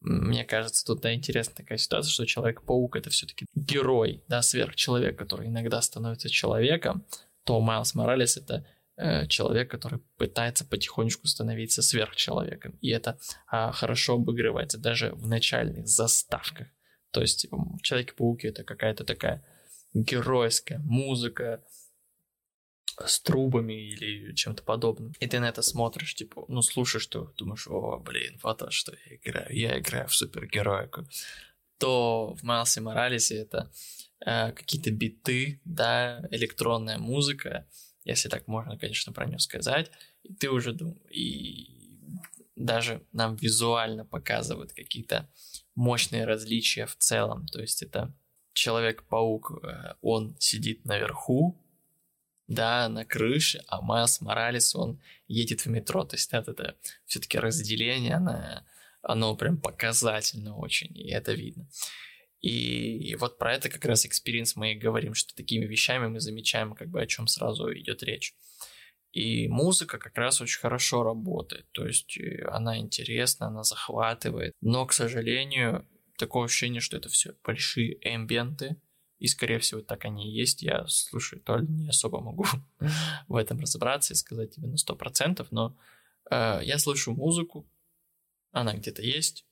[0.00, 5.48] мне кажется, тут да, интересная такая ситуация, что Человек-паук это все-таки герой, да, сверхчеловек, который
[5.48, 7.04] иногда становится человеком,
[7.44, 8.66] то Майлз Моралес это
[8.98, 12.78] Э, человек, который пытается потихонечку становиться сверхчеловеком.
[12.80, 16.68] И это а, хорошо обыгрывается даже в начальных заставках.
[17.10, 17.46] То есть
[17.82, 19.44] Человек-пауки это какая-то такая
[19.92, 21.62] геройская музыка
[23.04, 25.12] с трубами или чем-то подобным.
[25.20, 28.94] И ты на это смотришь, типа, ну, слушаешь, что думаешь, о, блин, вот то, что
[29.04, 29.54] я играю.
[29.54, 31.06] Я играю в супергероику.
[31.76, 33.70] То в Майлсе Моралесе это
[34.24, 37.68] э, какие-то биты, да, электронная музыка,
[38.06, 39.90] если так можно, конечно, про нее сказать.
[40.22, 42.00] И ты уже думаешь, и
[42.56, 45.28] даже нам визуально показывают какие-то
[45.74, 47.46] мощные различия в целом.
[47.46, 48.14] То есть это
[48.56, 51.62] Человек-паук, э, он сидит наверху,
[52.48, 54.98] да, на крыше, а Майлз Моралес, он
[55.28, 56.04] едет в метро.
[56.04, 58.62] То есть это, это все-таки разделение, оно,
[59.02, 61.68] оно прям показательно очень, и это видно.
[62.46, 66.74] И вот про это как раз experience мы и говорим, что такими вещами мы замечаем,
[66.74, 68.36] как бы о чем сразу идет речь.
[69.10, 74.86] И музыка как раз очень хорошо работает, то есть э, она интересна, она захватывает, но,
[74.86, 75.88] к сожалению,
[76.18, 78.76] такое ощущение, что это все большие эмбиенты,
[79.18, 80.62] и, скорее всего, так они и есть.
[80.62, 82.44] Я, слушаю, то ли не особо могу
[83.26, 85.76] в этом разобраться и сказать тебе на 100%, но
[86.30, 87.66] э, я слышу музыку,
[88.52, 89.46] она где-то есть,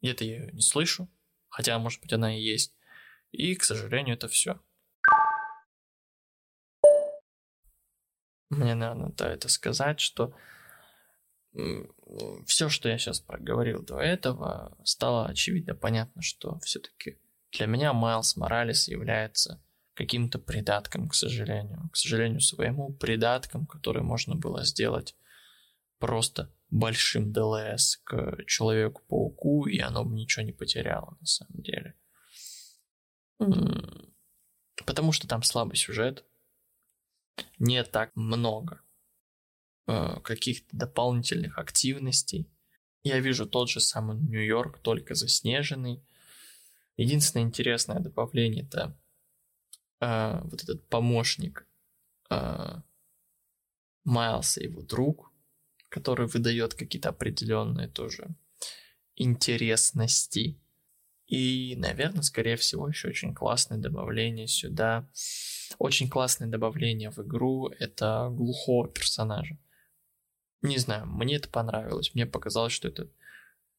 [0.00, 1.08] где-то я ее не слышу,
[1.48, 2.74] Хотя, может быть, она и есть.
[3.32, 4.60] И, к сожалению, это все.
[8.50, 10.34] Мне, наверное, да, это сказать, что
[12.46, 17.18] все, что я сейчас проговорил до этого, стало очевидно понятно, что все-таки
[17.52, 19.62] для меня Майлз Моралес является
[19.94, 21.88] каким-то придатком, к сожалению.
[21.90, 25.16] К сожалению, своему придатком, который можно было сделать
[25.98, 31.94] просто большим ДЛС к Человеку-пауку, и оно бы ничего не потеряло на самом деле.
[34.84, 36.24] Потому что там слабый сюжет.
[37.58, 38.80] Не так много
[39.86, 42.50] э, каких-то дополнительных активностей.
[43.02, 46.02] Я вижу тот же самый Нью-Йорк, только заснеженный.
[46.96, 48.98] Единственное интересное добавление это
[50.00, 51.66] э, вот этот помощник
[52.30, 52.80] э,
[54.04, 55.32] Майлса, его друг,
[55.88, 58.28] который выдает какие-то определенные тоже
[59.16, 60.58] интересности.
[61.26, 65.08] И, наверное, скорее всего, еще очень классное добавление сюда.
[65.78, 69.58] Очень классное добавление в игру— это глухого персонажа.
[70.62, 72.14] Не знаю, мне это понравилось.
[72.14, 73.08] Мне показалось, что это,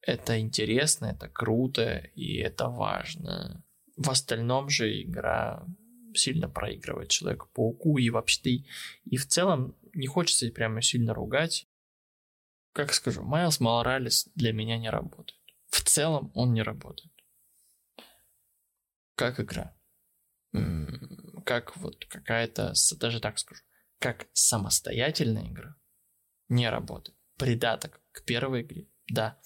[0.01, 3.63] это интересно, это круто и это важно.
[3.95, 5.65] В остальном же игра
[6.13, 8.65] сильно проигрывает Человеку-пауку и вообще и,
[9.05, 11.67] и в целом не хочется прямо сильно ругать
[12.77, 15.41] как скажу, Майлз Моралес для меня не работает.
[15.65, 17.11] В целом он не работает.
[19.15, 19.75] Как игра.
[21.43, 23.63] Как вот какая-то, даже так скажу,
[23.97, 25.75] как самостоятельная игра
[26.49, 27.17] не работает.
[27.37, 28.87] придаток к первой игре.
[29.09, 29.39] Да,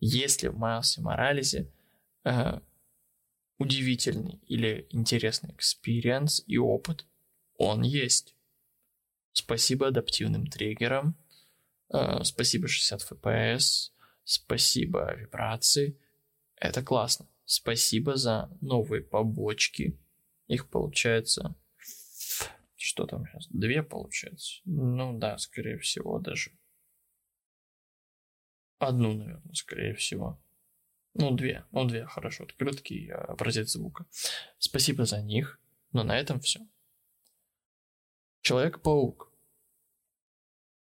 [0.00, 1.70] если в Майлсе Моралесе
[2.24, 2.58] э,
[3.58, 7.06] удивительный или интересный experience и опыт,
[7.58, 8.34] он есть.
[9.32, 11.21] Спасибо адаптивным триггерам,
[12.22, 13.92] спасибо 60 FPS,
[14.24, 15.98] спасибо вибрации.
[16.56, 17.28] Это классно.
[17.44, 19.98] Спасибо за новые побочки.
[20.46, 21.54] Их получается...
[22.76, 23.46] Что там сейчас?
[23.48, 24.60] Две получается?
[24.64, 26.50] Ну да, скорее всего даже.
[28.78, 30.42] Одну, наверное, скорее всего.
[31.14, 31.64] Ну, две.
[31.70, 32.44] Ну, две, хорошо.
[32.44, 34.06] Открытки и образец звука.
[34.58, 35.60] Спасибо за них.
[35.92, 36.60] Но на этом все.
[38.40, 39.30] Человек-паук.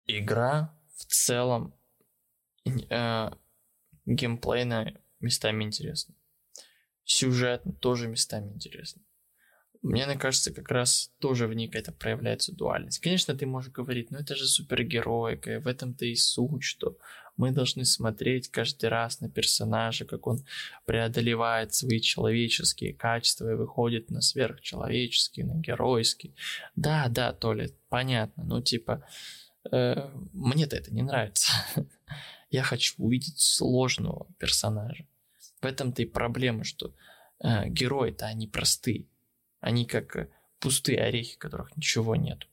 [0.06, 1.74] Игра в целом
[2.66, 3.32] э,
[4.06, 6.16] геймплейно местами интересна.
[7.04, 9.02] Сюжет тоже местами интересно.
[9.82, 13.00] Мне кажется, как раз тоже в ней какая-то проявляется дуальность.
[13.00, 16.98] Конечно, ты можешь говорить, ну это же супергероика, и в этом-то и суть, что
[17.38, 20.46] мы должны смотреть каждый раз на персонажа, как он
[20.84, 26.34] преодолевает свои человеческие качества и выходит на сверхчеловеческие, на геройские.
[26.76, 29.06] Да, да, Толя, понятно, ну типа,
[29.72, 31.52] мне-то это не нравится.
[32.50, 35.06] Я хочу увидеть сложного персонажа.
[35.62, 36.96] В этом-то и проблема, что
[37.44, 39.08] э, герои-то они простые.
[39.60, 40.30] Они как э,
[40.60, 42.48] пустые орехи, которых ничего нет.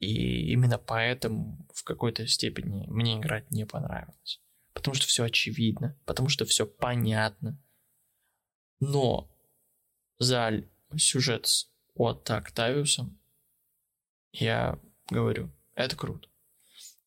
[0.00, 4.40] И именно поэтому в какой-то степени мне играть не понравилось.
[4.74, 7.60] Потому что все очевидно, потому что все понятно.
[8.80, 9.30] Но
[10.18, 10.64] за
[10.96, 11.48] сюжет
[11.94, 13.18] от Октавиусом
[14.32, 14.78] я
[15.10, 15.50] говорю,
[15.84, 16.28] это круто.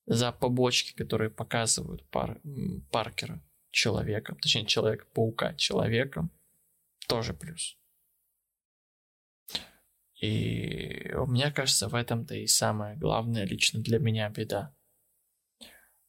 [0.05, 2.41] За побочки, которые показывают пар,
[2.91, 6.31] Паркера человеком, точнее Человека-паука человеком,
[7.07, 7.77] тоже плюс.
[10.21, 14.73] И мне кажется, в этом-то и самое главное лично для меня беда.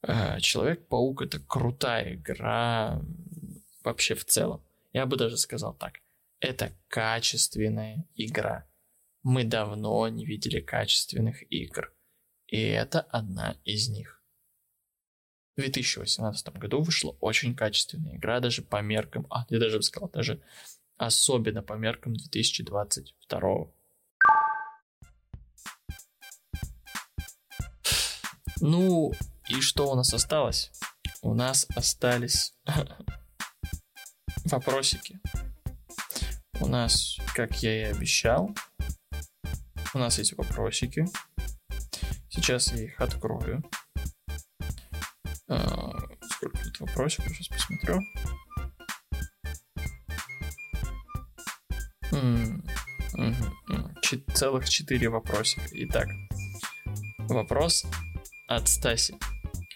[0.02, 3.02] Э, Человек-паук это крутая игра
[3.82, 4.64] вообще в целом.
[4.92, 5.94] Я бы даже сказал так.
[6.40, 8.68] Это качественная игра.
[9.22, 11.92] Мы давно не видели качественных игр.
[12.52, 14.22] И это одна из них.
[15.56, 20.10] В 2018 году вышла очень качественная игра, даже по меркам, а, я даже бы сказал,
[20.10, 20.42] даже
[20.98, 23.72] особенно по меркам 2022
[28.60, 29.12] Ну,
[29.48, 30.70] и что у нас осталось?
[31.22, 32.54] У нас остались
[34.44, 35.18] вопросики.
[36.60, 38.54] У нас, как я и обещал,
[39.94, 41.06] у нас есть вопросики.
[42.34, 43.62] Сейчас я их открою.
[45.48, 45.92] А,
[46.30, 47.36] сколько тут вопросиков?
[47.36, 48.00] Сейчас посмотрю.
[54.34, 55.62] Целых четыре вопросика.
[55.72, 56.08] Итак,
[57.28, 57.84] вопрос
[58.48, 59.14] от Стаси.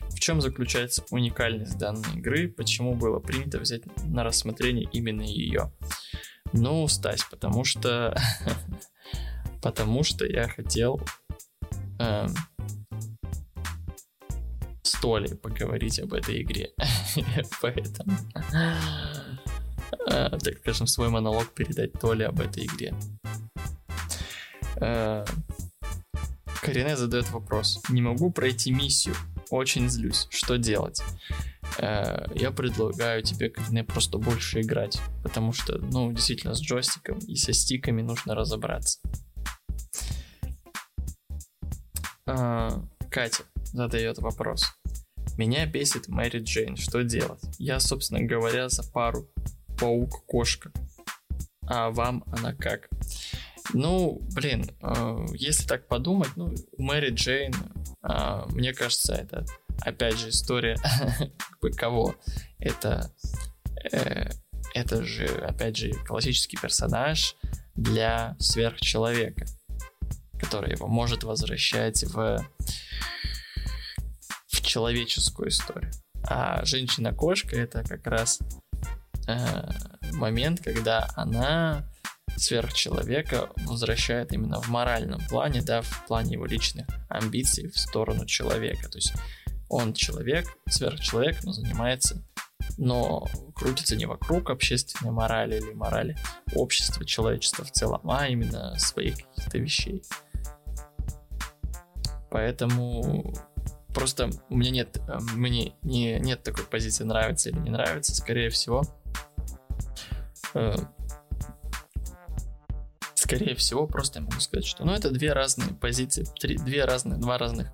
[0.09, 2.49] В чем заключается уникальность данной игры?
[2.49, 5.73] Почему было принято взять на рассмотрение именно ее?
[6.55, 8.17] Ну, Стась, потому что...
[9.63, 11.03] потому что я хотел
[11.99, 12.35] эм,
[14.83, 16.71] с Толей поговорить об этой игре.
[17.63, 18.17] Поэтому...
[20.09, 22.95] Э, так скажем, свой монолог передать Толе об этой игре.
[24.81, 25.25] Э,
[26.63, 27.81] Корене задает вопрос.
[27.89, 29.15] Не могу пройти миссию.
[29.51, 30.27] Очень злюсь.
[30.31, 31.03] Что делать?
[31.79, 35.01] Э, я предлагаю тебе, Корене, просто больше играть.
[35.23, 38.99] Потому что, ну, действительно, с джойстиком и со стиками нужно разобраться.
[42.27, 42.71] Э,
[43.11, 44.65] Катя задает вопрос.
[45.37, 46.77] Меня бесит Мэри Джейн.
[46.77, 47.41] Что делать?
[47.59, 49.29] Я, собственно говоря, за пару
[49.79, 50.73] паук-кошка.
[51.67, 52.89] А вам она как?
[53.75, 57.53] Ну, блин, э, если так подумать, ну, Мэри Джейн,
[58.03, 59.45] э, мне кажется, это
[59.81, 60.77] опять же история
[61.19, 62.15] как бы кого?
[62.59, 63.13] Это,
[63.93, 64.31] э,
[64.75, 67.37] это же, опять же, классический персонаж
[67.75, 69.47] для сверхчеловека,
[70.39, 72.47] который его может возвращать в,
[74.49, 75.93] в человеческую историю.
[76.23, 78.41] А женщина-кошка это как раз
[79.29, 79.71] э,
[80.13, 81.89] момент, когда она
[82.37, 88.89] сверхчеловека возвращает именно в моральном плане, да, в плане его личных амбиций в сторону человека.
[88.89, 89.13] То есть
[89.69, 92.23] он человек, сверхчеловек, но занимается,
[92.79, 96.17] но крутится не вокруг общественной морали или морали
[96.55, 100.03] общества, человечества в целом, а именно своих каких-то вещей.
[102.31, 103.35] Поэтому
[103.95, 108.51] просто у меня нет, э, мне не, нет такой позиции нравится или не нравится, скорее
[108.51, 108.83] всего,
[110.55, 110.75] э,
[113.15, 117.19] скорее всего, просто я могу сказать, что ну, это две разные позиции, три, две разные,
[117.19, 117.73] два разных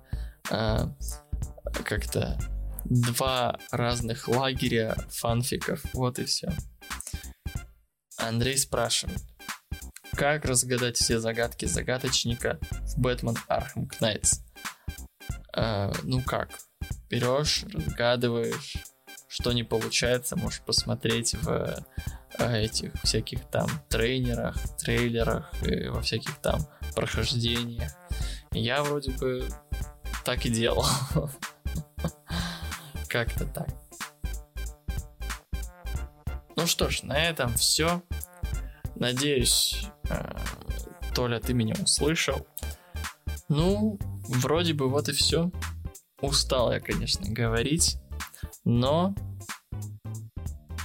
[0.49, 0.87] э,
[1.83, 2.39] как-то
[2.85, 5.83] два разных лагеря фанфиков.
[5.93, 6.51] Вот и все.
[8.17, 9.21] Андрей спрашивает,
[10.15, 14.39] как разгадать все загадки загадочника в Batman Arkham Knights?
[15.55, 16.49] Э, ну как?
[17.09, 18.75] Берешь, разгадываешь,
[19.27, 21.83] что не получается, можешь посмотреть в
[22.39, 25.51] э, этих всяких там трейнерах, трейлерах
[25.89, 26.61] во всяких там
[26.95, 27.91] прохождениях.
[28.51, 29.47] Я вроде бы
[30.23, 30.85] так и делал.
[33.09, 33.69] Как-то так.
[36.55, 38.01] Ну что ж, на этом все.
[38.95, 39.87] Надеюсь,
[41.13, 42.47] Толя, ты меня услышал.
[43.49, 45.51] Ну, вроде бы вот и все.
[46.21, 47.97] Устал я, конечно, говорить,
[48.63, 49.13] но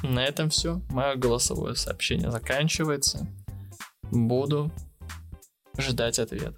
[0.03, 0.83] на этом все.
[0.91, 3.27] Мое голосовое сообщение заканчивается.
[4.11, 4.71] Буду
[5.79, 6.57] ждать ответа.